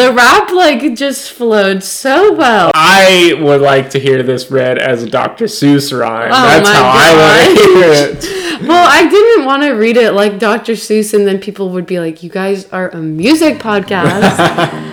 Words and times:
the 0.00 0.12
rap 0.12 0.50
like 0.50 0.94
just 0.94 1.30
flowed 1.32 1.82
so 1.82 2.32
well. 2.32 2.70
I 2.74 3.34
would 3.38 3.60
like 3.60 3.90
to 3.90 3.98
hear 4.00 4.22
this 4.22 4.50
read 4.50 4.78
as 4.78 5.02
a 5.02 5.10
Dr. 5.10 5.44
Seuss 5.44 5.96
rhyme. 5.96 6.30
Oh 6.32 6.42
That's 6.42 6.68
how 6.68 6.90
I 6.94 7.44
want 7.46 7.58
to 7.58 7.64
hear 7.74 7.92
it. 7.92 8.36
Well, 8.60 8.86
I 8.86 9.08
didn't 9.08 9.46
want 9.46 9.62
to 9.62 9.70
read 9.70 9.96
it 9.96 10.12
like 10.12 10.38
Dr. 10.38 10.72
Seuss, 10.72 11.14
and 11.14 11.26
then 11.26 11.40
people 11.40 11.70
would 11.70 11.86
be 11.86 11.98
like, 11.98 12.22
"You 12.22 12.28
guys 12.28 12.68
are 12.70 12.90
a 12.90 12.98
music 12.98 13.58
podcast." 13.58 14.89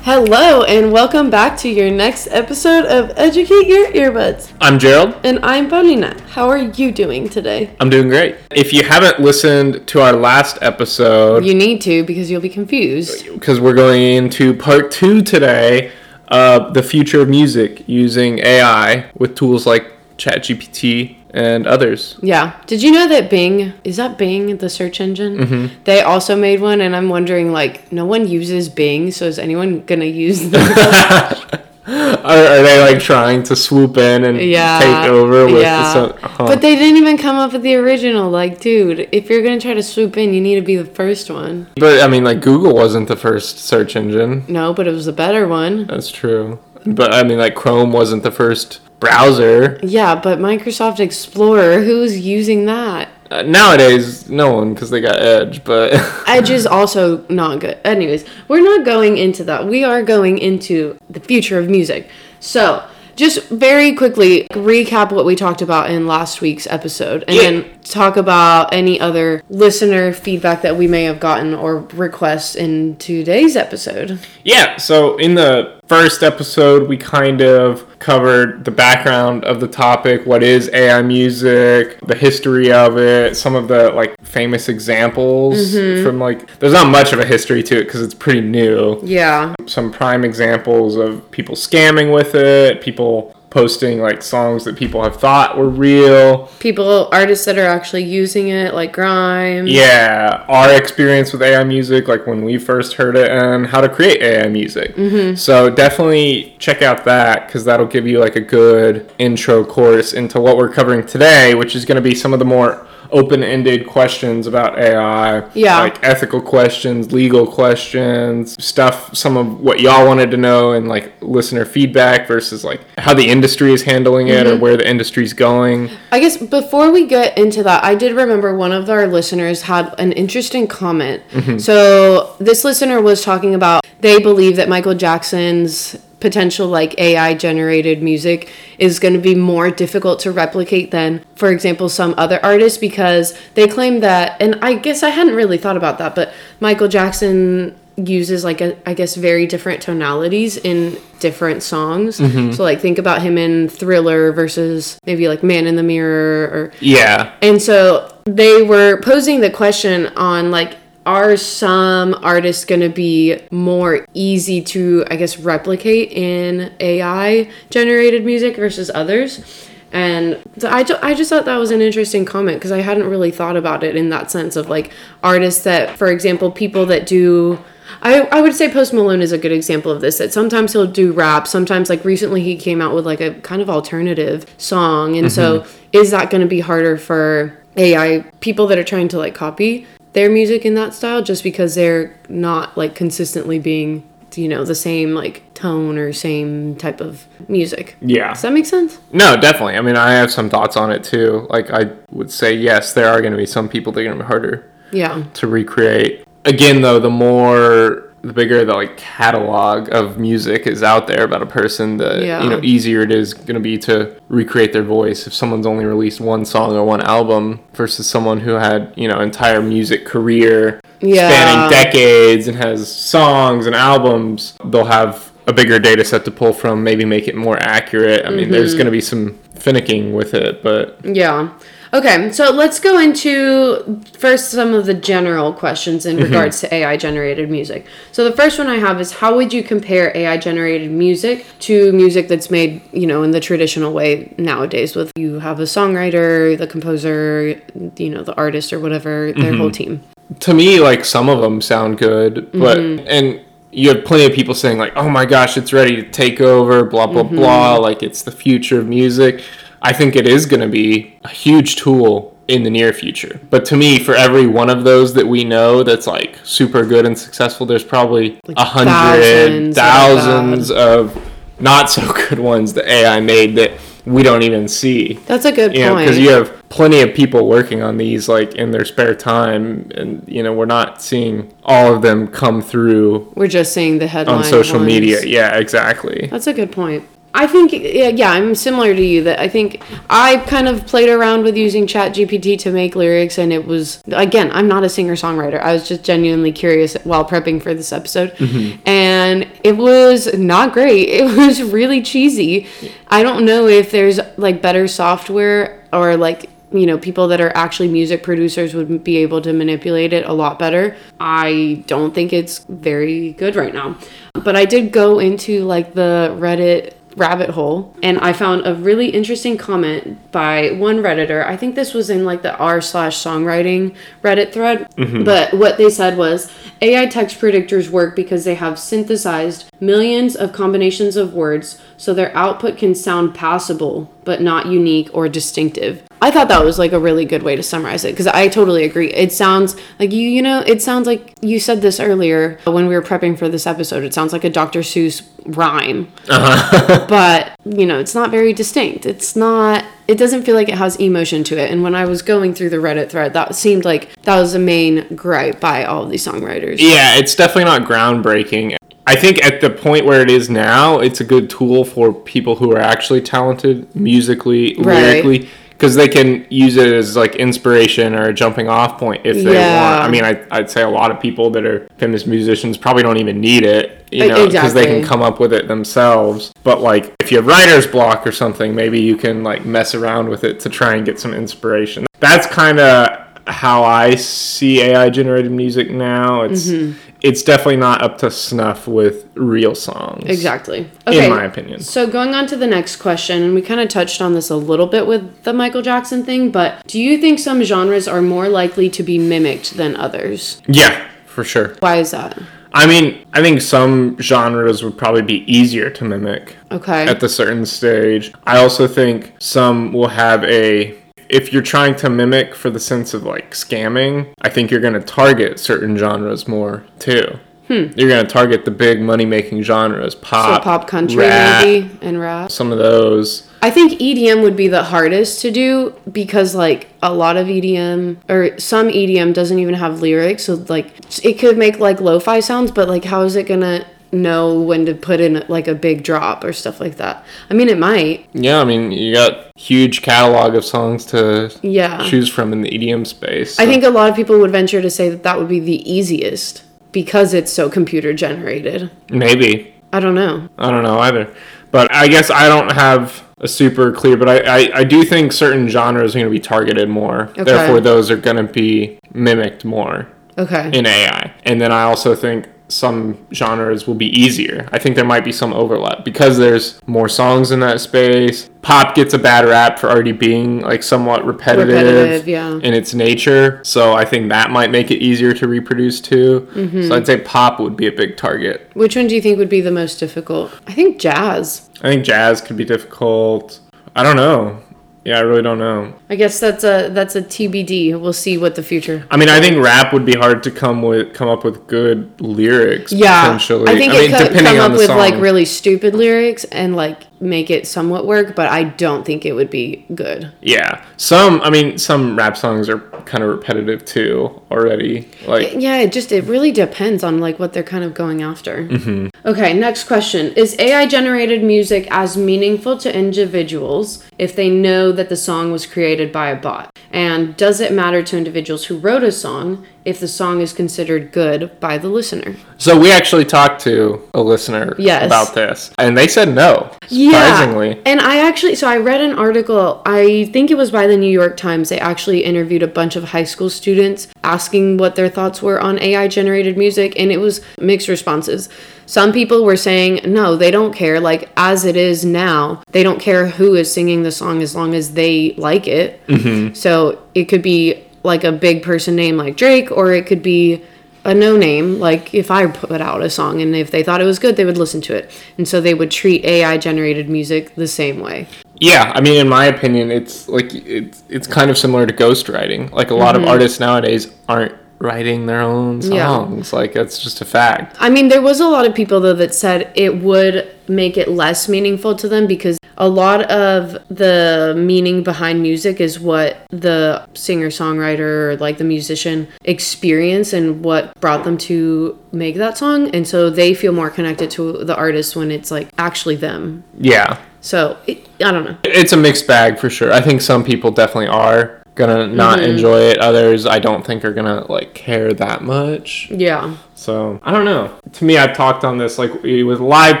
Hello, 0.16 0.62
and 0.62 0.92
welcome 0.92 1.28
back 1.28 1.58
to 1.58 1.68
your 1.68 1.90
next 1.90 2.28
episode 2.28 2.84
of 2.84 3.10
Educate 3.16 3.66
Your 3.66 3.88
Earbuds. 3.90 4.52
I'm 4.60 4.78
Gerald. 4.78 5.16
And 5.24 5.40
I'm 5.42 5.68
Paulina. 5.68 6.16
How 6.28 6.48
are 6.48 6.56
you 6.58 6.92
doing 6.92 7.28
today? 7.28 7.74
I'm 7.80 7.90
doing 7.90 8.06
great. 8.06 8.36
If 8.52 8.72
you 8.72 8.84
haven't 8.84 9.18
listened 9.18 9.88
to 9.88 10.00
our 10.00 10.12
last 10.12 10.56
episode, 10.62 11.44
You 11.44 11.52
need 11.52 11.80
to 11.80 12.04
because 12.04 12.30
you'll 12.30 12.40
be 12.40 12.48
confused. 12.48 13.24
because 13.34 13.58
we're 13.58 13.74
going 13.74 14.02
into 14.02 14.54
part 14.54 14.92
two 14.92 15.20
today, 15.20 15.90
of 16.28 16.74
the 16.74 16.82
future 16.84 17.20
of 17.20 17.28
music 17.28 17.82
using 17.88 18.38
AI 18.38 19.10
with 19.18 19.34
tools 19.34 19.66
like 19.66 19.84
ChatGPT 20.16 21.16
and 21.34 21.66
others. 21.66 22.16
Yeah. 22.22 22.58
Did 22.66 22.82
you 22.82 22.92
know 22.92 23.08
that 23.08 23.28
Bing 23.28 23.74
is 23.82 23.96
that 23.96 24.16
Bing 24.16 24.56
the 24.58 24.70
search 24.70 25.00
engine? 25.00 25.38
Mm-hmm. 25.38 25.82
They 25.84 26.00
also 26.00 26.36
made 26.36 26.60
one, 26.60 26.80
and 26.80 26.94
I'm 26.94 27.08
wondering 27.08 27.52
like, 27.52 27.92
no 27.92 28.06
one 28.06 28.26
uses 28.28 28.68
Bing, 28.68 29.10
so 29.10 29.26
is 29.26 29.38
anyone 29.38 29.84
gonna 29.84 30.04
use 30.04 30.50
that? 30.50 31.60
Are, 31.86 32.38
are 32.38 32.62
they 32.62 32.80
like 32.80 33.02
trying 33.02 33.42
to 33.42 33.54
swoop 33.54 33.98
in 33.98 34.24
and 34.24 34.40
yeah. 34.40 34.78
take 34.78 35.10
over 35.10 35.44
with 35.44 35.60
yeah. 35.60 35.92
the 35.92 36.28
huh. 36.28 36.46
But 36.46 36.62
they 36.62 36.76
didn't 36.76 36.96
even 36.96 37.18
come 37.18 37.36
up 37.36 37.52
with 37.52 37.60
the 37.60 37.74
original. 37.74 38.30
Like, 38.30 38.58
dude, 38.58 39.06
if 39.12 39.28
you're 39.28 39.42
gonna 39.42 39.60
try 39.60 39.74
to 39.74 39.82
swoop 39.82 40.16
in, 40.16 40.32
you 40.32 40.40
need 40.40 40.54
to 40.54 40.62
be 40.62 40.76
the 40.76 40.86
first 40.86 41.30
one. 41.30 41.66
But 41.76 42.00
I 42.00 42.08
mean, 42.08 42.24
like 42.24 42.40
Google 42.40 42.74
wasn't 42.74 43.08
the 43.08 43.16
first 43.16 43.58
search 43.58 43.96
engine. 43.96 44.44
No, 44.48 44.72
but 44.72 44.88
it 44.88 44.92
was 44.92 45.04
the 45.04 45.12
better 45.12 45.46
one. 45.46 45.86
That's 45.86 46.10
true. 46.10 46.58
But 46.86 47.12
I 47.12 47.22
mean, 47.22 47.36
like 47.36 47.54
Chrome 47.54 47.92
wasn't 47.92 48.22
the 48.22 48.32
first 48.32 48.80
browser. 49.04 49.78
Yeah, 49.82 50.14
but 50.14 50.38
Microsoft 50.38 51.00
Explorer, 51.00 51.80
who's 51.80 52.18
using 52.18 52.66
that? 52.66 53.08
Uh, 53.30 53.42
nowadays, 53.42 54.28
no 54.28 54.52
one 54.52 54.74
because 54.74 54.90
they 54.90 55.00
got 55.00 55.20
Edge. 55.20 55.64
But 55.64 55.92
Edge 56.28 56.50
is 56.50 56.66
also 56.66 57.24
not 57.28 57.60
good. 57.60 57.78
Anyways, 57.84 58.24
we're 58.48 58.62
not 58.62 58.84
going 58.84 59.16
into 59.18 59.44
that. 59.44 59.66
We 59.66 59.84
are 59.84 60.02
going 60.02 60.38
into 60.38 60.98
the 61.10 61.20
future 61.20 61.58
of 61.58 61.68
music. 61.68 62.08
So, 62.40 62.86
just 63.16 63.48
very 63.48 63.94
quickly 63.94 64.46
recap 64.50 65.12
what 65.12 65.24
we 65.24 65.36
talked 65.36 65.62
about 65.62 65.88
in 65.88 66.06
last 66.06 66.40
week's 66.40 66.66
episode 66.66 67.22
and 67.28 67.36
Yeah. 67.36 67.42
then 67.42 67.64
talk 67.84 68.16
about 68.16 68.74
any 68.74 69.00
other 69.00 69.40
listener 69.48 70.12
feedback 70.12 70.62
that 70.62 70.76
we 70.76 70.88
may 70.88 71.04
have 71.04 71.20
gotten 71.20 71.54
or 71.54 71.78
requests 71.94 72.56
in 72.56 72.96
today's 72.96 73.56
episode. 73.56 74.18
yeah, 74.42 74.76
so 74.78 75.16
in 75.18 75.36
the 75.36 75.74
first 75.86 76.22
episode, 76.22 76.88
we 76.88 76.96
kind 76.96 77.40
of 77.40 77.98
covered 77.98 78.64
the 78.64 78.70
background 78.70 79.44
of 79.44 79.60
the 79.60 79.68
topic. 79.68 80.26
What 80.26 80.42
is 80.42 80.70
AI 80.72 81.02
music? 81.02 81.98
The 82.00 82.14
history 82.14 82.72
of 82.72 82.98
it. 82.98 83.36
Some 83.36 83.54
of 83.54 83.68
the 83.68 83.90
like 83.92 84.14
famous 84.22 84.68
examples 84.68 85.74
mm-hmm. 85.74 86.04
from 86.04 86.18
like. 86.18 86.58
There's 86.58 86.72
not 86.72 86.88
much 86.88 87.12
of 87.12 87.20
a 87.20 87.26
history 87.26 87.62
to 87.64 87.78
it 87.78 87.84
because 87.84 88.02
it's 88.02 88.14
pretty 88.14 88.40
new. 88.40 89.00
Yeah. 89.02 89.54
some 89.66 89.92
prime 89.92 90.24
examples 90.24 90.96
of 90.96 91.30
people 91.30 91.54
scamming 91.54 92.12
with 92.12 92.34
it, 92.34 92.80
people 92.80 93.34
posting 93.54 94.00
like 94.00 94.20
songs 94.20 94.64
that 94.64 94.74
people 94.76 95.00
have 95.04 95.14
thought 95.14 95.56
were 95.56 95.68
real. 95.68 96.48
People, 96.58 97.08
artists 97.12 97.44
that 97.44 97.56
are 97.56 97.66
actually 97.66 98.02
using 98.02 98.48
it, 98.48 98.74
like 98.74 98.92
Grimes. 98.92 99.70
Yeah, 99.70 100.44
our 100.48 100.72
experience 100.72 101.32
with 101.32 101.40
AI 101.40 101.62
music, 101.62 102.08
like 102.08 102.26
when 102.26 102.44
we 102.44 102.58
first 102.58 102.94
heard 102.94 103.16
it, 103.16 103.30
and 103.30 103.68
how 103.68 103.80
to 103.80 103.88
create 103.88 104.20
AI 104.20 104.48
music. 104.48 104.96
Mm-hmm. 104.96 105.36
So 105.36 105.70
definitely 105.70 106.56
check 106.58 106.82
out 106.82 107.04
that 107.04 107.46
because 107.46 107.64
that'll 107.64 107.86
give 107.86 108.08
you 108.08 108.18
like 108.18 108.34
a 108.34 108.40
good 108.40 109.10
intro 109.18 109.64
course 109.64 110.12
into 110.12 110.40
what 110.40 110.56
we're 110.56 110.72
covering 110.72 111.06
today, 111.06 111.54
which 111.54 111.76
is 111.76 111.84
going 111.84 111.96
to 111.96 112.02
be 112.02 112.16
some 112.16 112.32
of 112.32 112.40
the 112.40 112.44
more 112.44 112.84
open-ended 113.10 113.86
questions 113.86 114.46
about 114.46 114.78
AI. 114.78 115.48
Yeah. 115.54 115.80
Like 115.80 116.02
ethical 116.04 116.40
questions, 116.40 117.12
legal 117.12 117.46
questions, 117.46 118.62
stuff, 118.64 119.14
some 119.16 119.36
of 119.36 119.60
what 119.60 119.80
y'all 119.80 120.06
wanted 120.06 120.30
to 120.32 120.36
know 120.36 120.72
and 120.72 120.88
like 120.88 121.12
listener 121.20 121.64
feedback 121.64 122.26
versus 122.26 122.64
like 122.64 122.80
how 122.98 123.14
the 123.14 123.28
industry 123.28 123.72
is 123.72 123.82
handling 123.82 124.28
it 124.28 124.46
or 124.46 124.52
mm-hmm. 124.52 124.60
where 124.60 124.76
the 124.76 124.88
industry's 124.88 125.32
going. 125.32 125.90
I 126.10 126.20
guess 126.20 126.36
before 126.36 126.90
we 126.90 127.06
get 127.06 127.36
into 127.36 127.62
that, 127.62 127.84
I 127.84 127.94
did 127.94 128.14
remember 128.14 128.56
one 128.56 128.72
of 128.72 128.88
our 128.90 129.06
listeners 129.06 129.62
had 129.62 129.94
an 129.98 130.12
interesting 130.12 130.66
comment. 130.66 131.22
Mm-hmm. 131.30 131.58
So 131.58 132.36
this 132.38 132.64
listener 132.64 133.00
was 133.00 133.22
talking 133.22 133.54
about 133.54 133.84
they 134.00 134.18
believe 134.18 134.56
that 134.56 134.68
Michael 134.68 134.94
Jackson's 134.94 135.96
potential 136.24 136.66
like 136.66 136.98
AI 136.98 137.34
generated 137.34 138.02
music 138.02 138.50
is 138.78 138.98
going 138.98 139.12
to 139.12 139.20
be 139.20 139.34
more 139.34 139.70
difficult 139.70 140.18
to 140.20 140.32
replicate 140.32 140.90
than 140.90 141.22
for 141.36 141.50
example 141.50 141.88
some 141.90 142.14
other 142.16 142.40
artists 142.42 142.78
because 142.78 143.38
they 143.54 143.68
claim 143.68 144.00
that 144.00 144.40
and 144.40 144.54
I 144.62 144.74
guess 144.74 145.02
I 145.02 145.10
hadn't 145.10 145.34
really 145.34 145.58
thought 145.58 145.76
about 145.76 145.98
that 145.98 146.14
but 146.14 146.32
Michael 146.60 146.88
Jackson 146.88 147.76
uses 147.96 148.42
like 148.42 148.60
a 148.60 148.76
I 148.88 148.94
guess 148.94 149.14
very 149.16 149.46
different 149.46 149.82
tonalities 149.82 150.56
in 150.56 150.96
different 151.20 151.62
songs. 151.62 152.18
Mm-hmm. 152.18 152.52
So 152.52 152.62
like 152.64 152.80
think 152.80 152.98
about 152.98 153.22
him 153.22 153.38
in 153.38 153.68
Thriller 153.68 154.32
versus 154.32 154.98
maybe 155.06 155.28
like 155.28 155.42
Man 155.42 155.66
in 155.66 155.76
the 155.76 155.82
Mirror 155.82 156.44
or 156.46 156.72
Yeah. 156.80 157.32
and 157.42 157.60
so 157.62 158.10
they 158.24 158.62
were 158.62 159.00
posing 159.02 159.40
the 159.42 159.50
question 159.50 160.06
on 160.16 160.50
like 160.50 160.76
are 161.06 161.36
some 161.36 162.14
artists 162.22 162.64
going 162.64 162.80
to 162.80 162.88
be 162.88 163.38
more 163.50 164.06
easy 164.14 164.62
to 164.62 165.04
I 165.10 165.16
guess 165.16 165.38
replicate 165.38 166.12
in 166.12 166.72
AI 166.80 167.50
generated 167.70 168.24
music 168.24 168.56
versus 168.56 168.90
others? 168.94 169.68
And 169.94 170.42
so 170.58 170.68
I, 170.68 170.82
ju- 170.82 170.98
I 171.02 171.14
just 171.14 171.30
thought 171.30 171.44
that 171.44 171.56
was 171.56 171.70
an 171.70 171.80
interesting 171.80 172.24
comment 172.24 172.58
because 172.58 172.72
I 172.72 172.80
hadn't 172.80 173.08
really 173.08 173.30
thought 173.30 173.56
about 173.56 173.84
it 173.84 173.94
in 173.94 174.08
that 174.08 174.28
sense 174.28 174.56
of 174.56 174.68
like 174.68 174.92
artists 175.22 175.62
that, 175.62 175.96
for 175.96 176.08
example, 176.08 176.50
people 176.50 176.84
that 176.86 177.06
do. 177.06 177.60
I, 178.02 178.22
I 178.22 178.40
would 178.40 178.54
say 178.54 178.68
Post 178.72 178.92
Malone 178.92 179.22
is 179.22 179.30
a 179.30 179.38
good 179.38 179.52
example 179.52 179.92
of 179.92 180.00
this. 180.00 180.18
That 180.18 180.32
sometimes 180.32 180.72
he'll 180.72 180.88
do 180.88 181.12
rap. 181.12 181.46
Sometimes, 181.46 181.88
like 181.88 182.04
recently, 182.04 182.42
he 182.42 182.56
came 182.56 182.82
out 182.82 182.92
with 182.92 183.06
like 183.06 183.20
a 183.20 183.34
kind 183.34 183.62
of 183.62 183.70
alternative 183.70 184.52
song. 184.58 185.16
And 185.16 185.30
so, 185.30 185.60
mm-hmm. 185.60 185.88
is 185.92 186.10
that 186.10 186.28
going 186.28 186.40
to 186.40 186.48
be 186.48 186.58
harder 186.58 186.96
for 186.98 187.56
AI 187.76 188.22
people 188.40 188.66
that 188.66 188.78
are 188.78 188.84
trying 188.84 189.06
to 189.08 189.18
like 189.18 189.36
copy 189.36 189.86
their 190.14 190.30
music 190.30 190.64
in 190.64 190.74
that 190.74 190.94
style 190.94 191.22
just 191.22 191.42
because 191.42 191.74
they're 191.74 192.16
not 192.28 192.76
like 192.78 192.94
consistently 192.94 193.58
being, 193.58 194.02
you 194.34 194.48
know, 194.48 194.64
the 194.64 194.74
same 194.74 195.14
like 195.14 195.42
tone 195.54 195.98
or 195.98 196.12
same 196.12 196.74
type 196.76 197.00
of 197.00 197.26
music? 197.48 197.96
Yeah. 198.00 198.32
Does 198.32 198.42
that 198.42 198.52
make 198.52 198.66
sense? 198.66 198.98
No, 199.12 199.36
definitely. 199.36 199.76
I 199.76 199.80
mean, 199.82 199.96
I 199.96 200.12
have 200.12 200.30
some 200.32 200.48
thoughts 200.48 200.76
on 200.76 200.90
it 200.90 201.04
too. 201.04 201.46
Like, 201.50 201.70
I 201.70 201.90
would 202.10 202.30
say, 202.30 202.54
yes, 202.54 202.92
there 202.94 203.08
are 203.08 203.20
going 203.20 203.32
to 203.32 203.36
be 203.38 203.46
some 203.46 203.68
people 203.68 203.92
that 203.92 204.00
are 204.00 204.04
going 204.04 204.16
to 204.18 204.24
be 204.24 204.26
harder 204.26 204.70
Yeah. 204.92 205.24
to 205.34 205.46
recreate. 205.46 206.24
Again, 206.44 206.82
though, 206.82 206.98
the 207.00 207.10
more, 207.10 208.12
the 208.24 208.32
bigger 208.32 208.64
the 208.64 208.72
like 208.74 208.96
catalog 208.96 209.88
of 209.92 210.18
music 210.18 210.66
is 210.66 210.82
out 210.82 211.06
there 211.06 211.24
about 211.24 211.42
a 211.42 211.46
person, 211.46 211.98
the 211.98 212.20
Yeah. 212.24 212.42
you 212.42 212.48
know 212.50 212.60
easier 212.62 213.02
it 213.02 213.12
is 213.12 213.34
going 213.34 213.54
to 213.54 213.60
be 213.60 213.76
to 213.78 214.14
recreate 214.28 214.72
their 214.72 214.82
voice. 214.82 215.26
If 215.26 215.34
someone's 215.34 215.66
only 215.66 215.84
released 215.84 216.20
one 216.20 216.44
song 216.44 216.74
or 216.74 216.84
one 216.84 217.00
album 217.02 217.60
versus 217.74 218.08
someone 218.08 218.40
who 218.40 218.52
had 218.54 218.92
you 218.96 219.08
know 219.08 219.20
entire 219.20 219.62
music 219.62 220.04
career 220.06 220.80
Yeah. 221.00 221.28
spanning 221.28 221.70
decades 221.70 222.48
and 222.48 222.56
has 222.56 222.90
songs 222.90 223.66
and 223.66 223.74
albums, 223.76 224.54
they'll 224.64 224.84
have 224.86 225.30
a 225.46 225.52
bigger 225.52 225.78
data 225.78 226.02
set 226.04 226.24
to 226.24 226.30
pull 226.30 226.54
from, 226.54 226.82
maybe 226.82 227.04
make 227.04 227.28
it 227.28 227.34
more 227.36 227.58
accurate. 227.60 228.24
I 228.24 228.30
mean, 228.30 228.50
there's 228.50 228.70
Mm-hmm. 228.70 228.78
going 228.78 228.86
to 228.86 228.90
be 228.90 229.00
some 229.02 229.38
finicking 229.58 230.12
with 230.12 230.32
it, 230.32 230.62
but 230.62 230.98
Yeah. 231.04 231.50
Okay, 231.94 232.32
so 232.32 232.50
let's 232.50 232.80
go 232.80 232.98
into 232.98 234.02
first 234.18 234.50
some 234.50 234.74
of 234.74 234.84
the 234.86 234.94
general 234.94 235.52
questions 235.52 236.06
in 236.06 236.16
regards 236.16 236.58
to 236.60 236.74
AI 236.74 236.96
generated 236.96 237.48
music. 237.48 237.86
So 238.10 238.24
the 238.24 238.34
first 238.34 238.58
one 238.58 238.66
I 238.66 238.78
have 238.78 239.00
is 239.00 239.12
how 239.12 239.36
would 239.36 239.52
you 239.52 239.62
compare 239.62 240.10
AI 240.12 240.36
generated 240.36 240.90
music 240.90 241.46
to 241.60 241.92
music 241.92 242.26
that's 242.26 242.50
made, 242.50 242.82
you 242.92 243.06
know, 243.06 243.22
in 243.22 243.30
the 243.30 243.38
traditional 243.38 243.92
way 243.92 244.34
nowadays 244.38 244.96
with 244.96 245.12
you 245.16 245.38
have 245.38 245.60
a 245.60 245.64
songwriter, 245.64 246.58
the 246.58 246.66
composer, 246.66 247.62
you 247.96 248.10
know, 248.10 248.24
the 248.24 248.34
artist 248.34 248.72
or 248.72 248.80
whatever, 248.80 249.30
their 249.32 249.54
whole 249.54 249.70
team. 249.70 250.02
to 250.40 250.52
me, 250.52 250.80
like 250.80 251.04
some 251.04 251.28
of 251.28 251.40
them 251.42 251.60
sound 251.60 251.98
good, 251.98 252.50
but 252.50 252.78
Mm-hmm. 252.78 253.06
and 253.08 253.40
you 253.70 253.88
have 253.90 254.04
plenty 254.04 254.24
of 254.24 254.32
people 254.32 254.54
saying 254.54 254.78
like, 254.78 254.92
"Oh 254.96 255.08
my 255.08 255.24
gosh, 255.26 255.56
it's 255.56 255.72
ready 255.72 255.96
to 255.96 256.02
take 256.10 256.40
over," 256.40 256.84
blah 256.84 257.06
blah 257.06 257.22
Mm-hmm. 257.24 257.36
blah, 257.36 257.76
like 257.76 258.02
it's 258.02 258.22
the 258.22 258.30
future 258.32 258.78
of 258.80 258.86
music. 258.88 259.42
I 259.84 259.92
think 259.92 260.16
it 260.16 260.26
is 260.26 260.46
going 260.46 260.60
to 260.60 260.68
be 260.68 261.16
a 261.24 261.28
huge 261.28 261.76
tool 261.76 262.36
in 262.48 262.62
the 262.62 262.70
near 262.70 262.92
future. 262.92 263.40
But 263.50 263.64
to 263.66 263.76
me, 263.76 263.98
for 263.98 264.14
every 264.14 264.46
one 264.46 264.68
of 264.70 264.82
those 264.84 265.14
that 265.14 265.26
we 265.26 265.44
know 265.44 265.82
that's 265.82 266.06
like 266.06 266.38
super 266.42 266.84
good 266.84 267.06
and 267.06 267.18
successful, 267.18 267.64
there's 267.66 267.84
probably 267.84 268.38
Like 268.46 268.58
a 268.58 268.64
hundred 268.64 269.74
thousands 269.74 269.76
thousands 269.76 270.70
of 270.70 271.30
not 271.60 271.90
so 271.90 272.12
good 272.28 272.38
ones 272.38 272.72
that 272.74 272.86
AI 272.86 273.20
made 273.20 273.56
that 273.56 273.72
we 274.06 274.22
don't 274.22 274.42
even 274.42 274.68
see. 274.68 275.14
That's 275.26 275.46
a 275.46 275.52
good 275.52 275.74
You 275.74 275.88
point. 275.88 276.00
because 276.06 276.18
you 276.18 276.28
have 276.30 276.62
plenty 276.68 277.00
of 277.00 277.14
people 277.14 277.48
working 277.48 277.80
on 277.82 277.96
these 277.96 278.28
like 278.28 278.54
in 278.56 278.70
their 278.70 278.84
spare 278.84 279.14
time, 279.14 279.90
and 279.94 280.22
you 280.28 280.42
know 280.42 280.52
we're 280.52 280.66
not 280.66 281.00
seeing 281.00 281.50
all 281.64 281.94
of 281.94 282.02
them 282.02 282.26
come 282.28 282.60
through 282.60 283.32
We're 283.34 283.48
just 283.48 283.72
seeing 283.72 283.98
the 283.98 284.06
headline 284.06 284.38
on 284.38 284.44
social 284.44 284.76
ones. 284.76 284.86
media. 284.86 285.24
Yeah, 285.24 285.56
exactly. 285.56 286.28
That's 286.30 286.46
a 286.46 286.52
good 286.52 286.72
point. 286.72 287.04
I 287.36 287.48
think, 287.48 287.72
yeah, 287.72 288.08
yeah, 288.08 288.30
I'm 288.30 288.54
similar 288.54 288.94
to 288.94 289.04
you 289.04 289.24
that 289.24 289.40
I 289.40 289.48
think 289.48 289.82
I 290.08 290.36
kind 290.46 290.68
of 290.68 290.86
played 290.86 291.08
around 291.08 291.42
with 291.42 291.56
using 291.56 291.84
ChatGPT 291.84 292.56
to 292.60 292.70
make 292.70 292.94
lyrics, 292.94 293.38
and 293.38 293.52
it 293.52 293.66
was, 293.66 294.00
again, 294.12 294.52
I'm 294.52 294.68
not 294.68 294.84
a 294.84 294.88
singer 294.88 295.16
songwriter. 295.16 295.60
I 295.60 295.72
was 295.72 295.88
just 295.88 296.04
genuinely 296.04 296.52
curious 296.52 296.94
while 297.02 297.28
prepping 297.28 297.60
for 297.60 297.74
this 297.74 297.92
episode. 297.92 298.36
Mm-hmm. 298.36 298.80
And 298.88 299.50
it 299.64 299.76
was 299.76 300.32
not 300.38 300.72
great. 300.72 301.08
It 301.24 301.36
was 301.38 301.62
really 301.62 302.02
cheesy. 302.02 302.66
I 303.08 303.22
don't 303.22 303.44
know 303.44 303.66
if 303.66 303.90
there's 303.90 304.20
like 304.36 304.60
better 304.60 304.86
software 304.86 305.86
or 305.92 306.16
like, 306.16 306.50
you 306.70 306.86
know, 306.86 306.98
people 306.98 307.28
that 307.28 307.40
are 307.40 307.50
actually 307.56 307.88
music 307.88 308.22
producers 308.22 308.74
would 308.74 309.02
be 309.02 309.16
able 309.18 309.40
to 309.42 309.52
manipulate 309.52 310.12
it 310.12 310.26
a 310.26 310.32
lot 310.32 310.58
better. 310.58 310.96
I 311.18 311.82
don't 311.86 312.14
think 312.14 312.32
it's 312.32 312.58
very 312.68 313.32
good 313.32 313.56
right 313.56 313.72
now. 313.72 313.96
But 314.34 314.54
I 314.54 314.66
did 314.66 314.92
go 314.92 315.18
into 315.18 315.64
like 315.64 315.94
the 315.94 316.36
Reddit 316.38 316.94
rabbit 317.16 317.50
hole 317.50 317.94
and 318.02 318.18
I 318.18 318.32
found 318.32 318.66
a 318.66 318.74
really 318.74 319.10
interesting 319.10 319.56
comment 319.56 320.32
by 320.32 320.72
one 320.72 320.98
redditor. 320.98 321.46
I 321.46 321.56
think 321.56 321.74
this 321.74 321.94
was 321.94 322.10
in 322.10 322.24
like 322.24 322.42
the 322.42 322.56
r 322.56 322.80
slash 322.80 323.16
songwriting 323.22 323.94
Reddit 324.22 324.52
thread. 324.52 324.88
Mm-hmm. 324.96 325.24
But 325.24 325.54
what 325.54 325.78
they 325.78 325.90
said 325.90 326.16
was 326.16 326.50
AI 326.80 327.06
text 327.06 327.38
predictors 327.38 327.88
work 327.88 328.16
because 328.16 328.44
they 328.44 328.56
have 328.56 328.78
synthesized 328.78 329.70
millions 329.80 330.36
of 330.36 330.52
combinations 330.52 331.16
of 331.16 331.34
words 331.34 331.80
so 331.96 332.12
their 332.12 332.36
output 332.36 332.76
can 332.76 332.94
sound 332.94 333.34
passable 333.34 334.10
but 334.24 334.40
not 334.40 334.66
unique 334.66 335.10
or 335.12 335.28
distinctive. 335.28 336.02
I 336.20 336.30
thought 336.30 336.48
that 336.48 336.64
was 336.64 336.78
like 336.78 336.92
a 336.92 336.98
really 336.98 337.26
good 337.26 337.42
way 337.42 337.54
to 337.54 337.62
summarize 337.62 338.04
it 338.04 338.12
because 338.12 338.26
I 338.26 338.48
totally 338.48 338.84
agree. 338.84 339.12
It 339.12 339.30
sounds 339.30 339.76
like 339.98 340.10
you, 340.10 340.28
you 340.28 340.40
know, 340.40 340.60
it 340.66 340.80
sounds 340.80 341.06
like 341.06 341.34
you 341.42 341.60
said 341.60 341.82
this 341.82 342.00
earlier 342.00 342.58
when 342.64 342.86
we 342.86 342.94
were 342.94 343.02
prepping 343.02 343.38
for 343.38 343.48
this 343.48 343.66
episode. 343.66 344.04
It 344.04 344.14
sounds 344.14 344.32
like 344.32 344.44
a 344.44 344.50
Dr. 344.50 344.80
Seuss 344.80 345.22
rhyme, 345.44 346.10
uh-huh. 346.28 347.06
but 347.08 347.54
you 347.64 347.84
know, 347.84 347.98
it's 347.98 348.14
not 348.14 348.30
very 348.30 348.52
distinct. 348.52 349.06
It's 349.06 349.36
not. 349.36 349.84
It 350.08 350.16
doesn't 350.16 350.44
feel 350.44 350.54
like 350.54 350.68
it 350.68 350.76
has 350.76 350.96
emotion 350.96 351.44
to 351.44 351.58
it. 351.58 351.70
And 351.70 351.82
when 351.82 351.94
I 351.94 352.04
was 352.04 352.22
going 352.22 352.54
through 352.54 352.70
the 352.70 352.76
Reddit 352.76 353.10
thread, 353.10 353.32
that 353.34 353.54
seemed 353.54 353.84
like 353.84 354.14
that 354.22 354.38
was 354.38 354.52
the 354.52 354.58
main 354.58 355.14
gripe 355.16 355.60
by 355.60 355.84
all 355.84 356.04
of 356.04 356.10
these 356.10 356.26
songwriters. 356.26 356.76
Yeah, 356.78 357.16
it's 357.16 357.34
definitely 357.34 357.64
not 357.64 357.82
groundbreaking. 357.82 358.76
I 359.06 359.16
think 359.16 359.44
at 359.44 359.60
the 359.60 359.70
point 359.70 360.06
where 360.06 360.22
it 360.22 360.30
is 360.30 360.48
now, 360.48 360.98
it's 360.98 361.20
a 361.20 361.24
good 361.24 361.50
tool 361.50 361.84
for 361.84 362.12
people 362.12 362.56
who 362.56 362.72
are 362.72 362.78
actually 362.80 363.20
talented 363.20 363.94
musically, 363.94 364.74
Right. 364.78 365.22
lyrically, 365.22 365.48
because 365.70 365.94
they 365.94 366.08
can 366.08 366.46
use 366.48 366.76
it 366.76 366.90
as 366.90 367.14
like 367.14 367.36
inspiration 367.36 368.14
or 368.14 368.28
a 368.28 368.32
jumping 368.32 368.68
off 368.68 368.96
point 368.98 369.20
if 369.24 369.44
they 369.44 369.52
Yeah. 369.52 369.98
want. 369.98 370.04
I 370.04 370.08
mean, 370.08 370.24
I, 370.24 370.40
I'd 370.50 370.70
say 370.70 370.82
a 370.82 370.88
lot 370.88 371.10
of 371.10 371.20
people 371.20 371.50
that 371.50 371.66
are 371.66 371.86
famous 371.98 372.26
musicians 372.26 372.78
probably 372.78 373.02
don't 373.02 373.18
even 373.18 373.40
need 373.40 373.64
it, 373.64 374.06
you 374.10 374.26
know, 374.28 374.46
because 374.46 374.72
they 374.72 374.86
can 374.86 375.04
come 375.04 375.20
up 375.20 375.38
with 375.38 375.52
it 375.52 375.68
themselves. 375.68 376.52
But 376.62 376.80
like, 376.80 377.12
if 377.20 377.30
you 377.30 377.36
have 377.36 377.46
writer's 377.46 377.86
block 377.86 378.26
or 378.26 378.32
something, 378.32 378.74
maybe 378.74 379.00
you 379.00 379.16
can 379.16 379.42
like 379.42 379.66
mess 379.66 379.94
around 379.94 380.30
with 380.30 380.44
it 380.44 380.60
to 380.60 380.70
try 380.70 380.94
and 380.94 381.04
get 381.04 381.20
some 381.20 381.34
inspiration. 381.34 382.06
That's 382.20 382.46
kind 382.46 382.78
of 382.80 383.18
how 383.46 383.82
I 383.84 384.14
see 384.14 384.80
AI 384.82 385.10
generated 385.10 385.52
music 385.52 385.90
now. 385.90 386.42
It's 386.42 386.66
Mm-hmm. 386.68 386.98
it's 387.22 387.42
definitely 387.42 387.76
not 387.76 388.02
up 388.02 388.18
to 388.18 388.30
snuff 388.30 388.86
with 388.88 389.26
real 389.34 389.74
songs. 389.74 390.24
Exactly. 390.26 390.90
In 391.06 391.30
my 391.30 391.44
opinion. 391.44 391.80
So 391.80 392.06
going 392.06 392.34
on 392.34 392.46
to 392.48 392.56
the 392.56 392.66
next 392.66 392.96
question, 392.96 393.42
and 393.42 393.54
we 393.54 393.62
kind 393.62 393.80
of 393.80 393.88
touched 393.88 394.20
on 394.22 394.34
this 394.34 394.50
a 394.50 394.56
little 394.56 394.86
bit 394.86 395.06
with 395.06 395.42
the 395.44 395.52
Michael 395.52 395.82
Jackson 395.82 396.24
thing, 396.24 396.50
but 396.50 396.86
do 396.86 397.00
you 397.00 397.18
think 397.18 397.38
some 397.38 397.62
genres 397.62 398.06
are 398.08 398.22
more 398.22 398.48
likely 398.48 398.88
to 398.90 399.02
be 399.02 399.18
mimicked 399.18 399.76
than 399.76 399.96
others? 399.96 400.60
Yeah, 400.66 401.06
for 401.26 401.44
sure. 401.44 401.76
Why 401.80 401.96
is 401.96 402.10
that? 402.12 402.38
I 402.76 402.86
mean, 402.86 403.24
I 403.32 403.40
think 403.40 403.60
some 403.62 404.16
genres 404.20 404.82
would 404.82 404.98
probably 404.98 405.22
be 405.22 405.44
easier 405.52 405.90
to 405.90 406.04
mimic 406.04 406.56
Okay. 406.72 407.06
at 407.06 407.20
the 407.20 407.28
certain 407.28 407.64
stage. 407.66 408.32
I 408.44 408.58
also 408.58 408.88
think 408.88 409.32
some 409.38 409.92
will 409.92 410.08
have 410.08 410.42
a 410.44 410.94
if 411.34 411.52
you're 411.52 411.62
trying 411.62 411.96
to 411.96 412.08
mimic 412.08 412.54
for 412.54 412.70
the 412.70 412.78
sense 412.78 413.12
of 413.12 413.24
like 413.24 413.50
scamming, 413.50 414.32
I 414.40 414.48
think 414.48 414.70
you're 414.70 414.80
going 414.80 414.94
to 414.94 415.00
target 415.00 415.58
certain 415.58 415.96
genres 415.96 416.46
more 416.46 416.86
too. 417.00 417.40
Hmm. 417.66 417.86
You're 417.96 418.08
going 418.08 418.24
to 418.24 418.30
target 418.30 418.64
the 418.64 418.70
big 418.70 419.00
money 419.00 419.24
making 419.24 419.62
genres, 419.62 420.12
so 420.12 420.20
pop, 420.20 420.62
pop 420.62 420.86
country 420.86 421.16
rap, 421.16 421.64
maybe 421.64 421.90
and 422.02 422.20
rap. 422.20 422.52
some 422.52 422.70
of 422.70 422.78
those. 422.78 423.48
I 423.62 423.70
think 423.70 423.92
EDM 423.92 424.42
would 424.42 424.54
be 424.54 424.68
the 424.68 424.84
hardest 424.84 425.40
to 425.40 425.50
do 425.50 425.98
because 426.12 426.54
like 426.54 426.88
a 427.02 427.12
lot 427.12 427.36
of 427.36 427.48
EDM 427.48 428.18
or 428.28 428.56
some 428.60 428.88
EDM 428.88 429.34
doesn't 429.34 429.58
even 429.58 429.74
have 429.74 430.02
lyrics, 430.02 430.44
so 430.44 430.54
like 430.68 430.92
it 431.24 431.38
could 431.38 431.58
make 431.58 431.80
like 431.80 432.00
lo-fi 432.00 432.38
sounds, 432.38 432.70
but 432.70 432.86
like 432.86 433.06
how 433.06 433.22
is 433.22 433.34
it 433.34 433.48
gonna 433.48 433.84
know 434.14 434.60
when 434.60 434.86
to 434.86 434.94
put 434.94 435.20
in 435.20 435.44
like 435.48 435.68
a 435.68 435.74
big 435.74 436.02
drop 436.04 436.44
or 436.44 436.52
stuff 436.52 436.80
like 436.80 436.96
that? 436.96 437.24
I 437.50 437.54
mean, 437.54 437.68
it 437.68 437.78
might. 437.78 438.26
Yeah, 438.32 438.60
I 438.60 438.64
mean, 438.64 438.92
you 438.92 439.14
got 439.14 439.50
huge 439.56 440.02
catalog 440.02 440.54
of 440.54 440.64
songs 440.64 441.04
to 441.06 441.52
Yeah. 441.62 442.02
choose 442.08 442.28
from 442.28 442.52
in 442.52 442.62
the 442.62 442.70
EDM 442.70 443.04
space. 443.06 443.58
I 443.58 443.66
think 443.66 443.84
a 443.84 443.90
lot 443.90 444.08
of 444.10 444.16
people 444.16 444.38
would 444.38 444.50
venture 444.50 444.80
to 444.82 444.90
say 444.90 445.08
that 445.08 445.22
that 445.24 445.38
would 445.38 445.48
be 445.48 445.60
the 445.60 445.90
easiest 445.90 446.62
because 446.92 447.34
it's 447.34 447.52
so 447.52 447.68
computer 447.68 448.12
generated. 448.12 448.90
maybe 449.10 449.72
I 449.92 450.00
don't 450.00 450.14
know. 450.16 450.48
I 450.58 450.70
don't 450.72 450.82
know 450.82 450.98
either, 450.98 451.28
but 451.70 451.92
I 451.92 452.08
guess 452.08 452.28
I 452.30 452.48
don't 452.48 452.72
have 452.72 453.22
a 453.40 453.46
super 453.46 453.92
clear. 453.92 454.16
But 454.16 454.28
I 454.28 454.38
I, 454.64 454.70
I 454.80 454.84
do 454.84 455.04
think 455.04 455.32
certain 455.32 455.68
genres 455.68 456.14
are 456.16 456.18
going 456.18 456.26
to 456.26 456.30
be 456.32 456.40
targeted 456.40 456.88
more. 456.88 457.28
Okay. 457.38 457.44
Therefore, 457.44 457.80
those 457.80 458.10
are 458.10 458.16
going 458.16 458.36
to 458.36 458.42
be 458.52 458.98
mimicked 459.12 459.64
more 459.64 460.08
Okay. 460.36 460.70
in 460.72 460.84
AI. 460.84 461.32
And 461.44 461.60
then 461.60 461.70
I 461.70 461.82
also 461.82 462.16
think 462.16 462.48
some 462.68 463.18
genres 463.32 463.86
will 463.86 463.94
be 463.94 464.06
easier. 464.06 464.68
I 464.72 464.78
think 464.78 464.96
there 464.96 465.04
might 465.04 465.24
be 465.24 465.32
some 465.32 465.52
overlap 465.52 466.04
because 466.04 466.38
there's 466.38 466.80
more 466.86 467.08
songs 467.08 467.50
in 467.50 467.60
that 467.60 467.80
space. 467.80 468.48
Pop 468.62 468.94
gets 468.94 469.12
a 469.12 469.18
bad 469.18 469.44
rap 469.44 469.78
for 469.78 469.90
already 469.90 470.12
being 470.12 470.60
like 470.60 470.82
somewhat 470.82 471.24
repetitive, 471.26 471.68
Repetitive, 471.68 472.26
yeah. 472.26 472.54
in 472.54 472.72
its 472.72 472.94
nature. 472.94 473.60
So 473.64 473.92
I 473.92 474.04
think 474.04 474.30
that 474.30 474.50
might 474.50 474.70
make 474.70 474.90
it 474.90 475.02
easier 475.02 475.34
to 475.34 475.46
reproduce 475.46 476.00
too. 476.00 476.48
Mm-hmm. 476.54 476.88
So 476.88 476.96
I'd 476.96 477.06
say 477.06 477.20
pop 477.20 477.60
would 477.60 477.76
be 477.76 477.86
a 477.86 477.92
big 477.92 478.16
target. 478.16 478.70
Which 478.74 478.96
one 478.96 479.06
do 479.06 479.14
you 479.14 479.20
think 479.20 479.38
would 479.38 479.50
be 479.50 479.60
the 479.60 479.70
most 479.70 480.00
difficult? 480.00 480.50
I 480.66 480.72
think 480.72 480.98
jazz. 480.98 481.68
I 481.82 481.88
think 481.88 482.04
jazz 482.04 482.40
could 482.40 482.56
be 482.56 482.64
difficult. 482.64 483.60
I 483.94 484.02
don't 484.02 484.16
know. 484.16 484.60
Yeah, 485.04 485.18
I 485.18 485.20
really 485.20 485.42
don't 485.42 485.58
know. 485.58 485.94
I 486.08 486.16
guess 486.16 486.40
that's 486.40 486.64
a 486.64 486.88
that's 486.88 487.14
a 487.14 487.20
TBD. 487.20 488.00
We'll 488.00 488.14
see 488.14 488.38
what 488.38 488.54
the 488.54 488.62
future. 488.62 489.06
I 489.10 489.18
mean, 489.18 489.28
I 489.28 489.38
think 489.38 489.62
rap 489.62 489.92
would 489.92 490.06
be 490.06 490.14
hard 490.14 490.42
to 490.44 490.50
come 490.50 490.80
with 490.80 491.12
come 491.12 491.28
up 491.28 491.44
with 491.44 491.66
good 491.66 492.18
lyrics. 492.20 492.90
Yeah, 492.90 493.22
potentially. 493.22 493.68
I 493.68 493.76
think 493.76 493.92
mean, 493.92 494.10
it 494.10 494.32
could 494.32 494.44
come 494.44 494.58
up 494.58 494.72
with 494.72 494.86
song. 494.86 494.96
like 494.96 495.14
really 495.20 495.44
stupid 495.44 495.94
lyrics 495.94 496.44
and 496.44 496.74
like 496.74 497.02
make 497.20 497.50
it 497.50 497.66
somewhat 497.66 498.06
work, 498.06 498.34
but 498.34 498.48
I 498.48 498.64
don't 498.64 499.04
think 499.04 499.26
it 499.26 499.34
would 499.34 499.50
be 499.50 499.84
good. 499.94 500.32
Yeah, 500.40 500.82
some. 500.96 501.42
I 501.42 501.50
mean, 501.50 501.76
some 501.76 502.16
rap 502.16 502.38
songs 502.38 502.70
are 502.70 502.78
kind 503.06 503.22
of 503.22 503.30
repetitive 503.30 503.84
too 503.84 504.40
already. 504.50 505.08
Like, 505.26 505.54
Yeah, 505.54 505.78
it 505.78 505.92
just 505.92 506.12
it 506.12 506.24
really 506.24 506.52
depends 506.52 507.04
on 507.04 507.18
like 507.18 507.38
what 507.38 507.52
they're 507.52 507.62
kind 507.62 507.84
of 507.84 507.94
going 507.94 508.22
after. 508.22 508.68
Mm-hmm. 508.68 509.08
Okay, 509.26 509.54
next 509.54 509.84
question: 509.84 510.32
Is 510.34 510.56
AI 510.58 510.86
generated 510.86 511.42
music 511.42 511.88
as 511.90 512.16
meaningful 512.16 512.76
to 512.78 512.94
individuals 512.96 514.04
if 514.18 514.36
they 514.36 514.50
know 514.50 514.92
that 514.92 515.08
the 515.08 515.16
song 515.16 515.52
was 515.52 515.66
created 515.66 516.12
by 516.12 516.28
a 516.28 516.36
bot? 516.36 516.70
And 516.92 517.36
does 517.36 517.60
it 517.60 517.72
matter 517.72 518.02
to 518.04 518.16
individuals 518.16 518.66
who 518.66 518.78
wrote 518.78 519.02
a 519.02 519.10
song 519.12 519.66
if 519.84 520.00
the 520.00 520.08
song 520.08 520.40
is 520.40 520.52
considered 520.52 521.12
good 521.12 521.58
by 521.60 521.78
the 521.78 521.88
listener? 521.88 522.36
so 522.56 522.78
we 522.78 522.90
actually 522.92 523.24
talked 523.24 523.60
to 523.60 524.00
a 524.14 524.22
listener 524.22 524.74
Yes. 524.78 525.04
about 525.04 525.34
this, 525.34 525.70
and 525.78 525.96
they 525.98 526.08
said 526.08 526.32
no. 526.34 526.70
Yeah. 526.88 527.10
Surprisingly, 527.10 527.82
And 527.84 528.00
I 528.00 528.18
actually, 528.26 528.54
so 528.54 528.68
I 528.68 528.76
read 528.78 529.00
an 529.00 529.12
article, 529.18 529.82
I 529.84 530.30
think 530.32 530.50
it 530.50 530.56
was 530.56 530.70
by 530.70 530.86
the 530.86 530.96
New 530.96 531.10
York 531.10 531.36
Times. 531.36 531.68
They 531.68 531.78
actually 531.78 532.24
interviewed 532.24 532.62
a 532.62 532.66
bunch 532.68 532.96
of 532.96 533.04
high 533.04 533.24
school 533.24 533.50
students 533.50 534.08
asking 534.22 534.76
what 534.78 534.94
their 534.96 535.08
thoughts 535.08 535.42
were 535.42 535.60
on 535.60 535.78
AI 535.82 536.08
generated 536.08 536.56
music, 536.56 536.94
and 536.98 537.10
it 537.12 537.18
was 537.18 537.40
mixed 537.60 537.88
responses. 537.88 538.48
Some 538.86 539.12
people 539.12 539.44
were 539.44 539.56
saying, 539.56 540.00
no, 540.06 540.36
they 540.36 540.50
don't 540.50 540.72
care. 540.74 541.00
Like, 541.00 541.30
as 541.36 541.64
it 541.64 541.76
is 541.76 542.04
now, 542.04 542.62
they 542.70 542.82
don't 542.82 543.00
care 543.00 543.28
who 543.28 543.54
is 543.54 543.72
singing 543.72 544.02
the 544.02 544.12
song 544.12 544.42
as 544.42 544.54
long 544.54 544.74
as 544.74 544.92
they 544.92 545.34
like 545.36 545.66
it. 545.66 546.06
Mm-hmm. 546.06 546.54
So 546.54 547.02
it 547.14 547.24
could 547.24 547.42
be 547.42 547.82
like 548.04 548.22
a 548.22 548.30
big 548.32 548.62
person 548.62 548.94
name 548.94 549.16
like 549.16 549.36
Drake, 549.36 549.70
or 549.72 549.92
it 549.92 550.06
could 550.06 550.22
be 550.22 550.62
a 551.06 551.12
no 551.14 551.36
name, 551.36 551.78
like 551.80 552.14
if 552.14 552.30
I 552.30 552.46
put 552.46 552.80
out 552.80 553.02
a 553.02 553.10
song 553.10 553.42
and 553.42 553.54
if 553.54 553.70
they 553.70 553.82
thought 553.82 554.00
it 554.00 554.04
was 554.04 554.18
good, 554.18 554.36
they 554.36 554.44
would 554.46 554.56
listen 554.56 554.80
to 554.82 554.94
it. 554.94 555.10
And 555.36 555.46
so 555.46 555.60
they 555.60 555.74
would 555.74 555.90
treat 555.90 556.24
AI 556.24 556.56
generated 556.56 557.08
music 557.10 557.54
the 557.56 557.66
same 557.68 558.00
way. 558.00 558.26
yeah. 558.60 558.90
I 558.94 559.00
mean, 559.02 559.20
in 559.20 559.28
my 559.28 559.46
opinion, 559.46 559.90
it's 559.90 560.28
like 560.28 560.54
it's 560.54 561.02
it's 561.08 561.26
kind 561.26 561.50
of 561.50 561.58
similar 561.58 561.86
to 561.86 561.92
ghostwriting. 561.92 562.70
Like 562.72 562.90
a 562.90 562.94
lot 562.94 563.14
Mm-hmm. 563.16 563.24
of 563.24 563.30
artists 563.30 563.60
nowadays 563.60 564.12
aren't 564.28 564.54
writing 564.78 565.26
their 565.26 565.40
own 565.40 565.80
Yeah. 565.82 566.06
songs. 566.06 566.52
Like 566.52 566.72
that's 566.72 566.98
just 566.98 567.20
a 567.20 567.24
fact. 567.24 567.76
I 567.80 567.90
mean, 567.90 568.08
there 568.08 568.22
was 568.22 568.40
a 568.40 568.48
lot 568.48 568.64
of 568.66 568.74
people 568.74 569.00
though 569.00 569.14
that 569.14 569.34
said 569.34 569.70
it 569.74 570.02
would 570.02 570.50
make 570.68 570.96
it 570.96 571.08
less 571.08 571.48
meaningful 571.48 571.94
to 571.96 572.08
them 572.08 572.26
because 572.26 572.56
a 572.76 572.88
lot 572.88 573.22
of 573.30 573.72
the 573.88 574.54
meaning 574.56 575.02
behind 575.02 575.40
music 575.42 575.80
is 575.80 575.98
what 576.00 576.36
the 576.50 577.06
singer 577.14 577.48
songwriter 577.48 578.00
or 578.32 578.36
like 578.36 578.58
the 578.58 578.64
musician 578.64 579.28
experienced 579.44 580.32
and 580.32 580.64
what 580.64 580.92
brought 581.00 581.24
them 581.24 581.36
to 581.38 581.98
make 582.12 582.36
that 582.36 582.58
song 582.58 582.88
and 582.94 583.06
so 583.06 583.30
they 583.30 583.54
feel 583.54 583.72
more 583.72 583.90
connected 583.90 584.30
to 584.30 584.64
the 584.64 584.76
artist 584.76 585.16
when 585.16 585.30
it's 585.30 585.50
like 585.50 585.68
actually 585.78 586.16
them 586.16 586.64
Yeah. 586.78 587.18
so 587.40 587.76
it, 587.86 588.06
i 588.24 588.30
don't 588.30 588.44
know 588.44 588.56
It's 588.64 588.92
a 588.92 588.96
mixed 588.96 589.26
bag 589.26 589.58
for 589.58 589.70
sure. 589.70 589.92
I 589.92 590.00
think 590.00 590.20
some 590.20 590.44
people 590.44 590.70
definitely 590.70 591.08
are 591.08 591.62
gonna 591.74 592.06
not 592.06 592.38
Mm-hmm. 592.38 592.50
enjoy 592.50 592.80
it. 592.82 592.98
Others 592.98 593.46
I 593.46 593.58
don't 593.58 593.84
think 593.84 594.04
are 594.04 594.12
gonna 594.12 594.44
like 594.50 594.74
care 594.74 595.12
that 595.14 595.42
much. 595.42 596.08
yeah 596.10 596.56
So 596.84 597.18
I 597.22 597.32
don't 597.32 597.46
know. 597.46 597.74
To 597.92 598.04
me, 598.04 598.18
I've 598.18 598.36
talked 598.36 598.62
on 598.62 598.76
this 598.76 598.98
like 598.98 599.12
with 599.22 599.60
live 599.60 600.00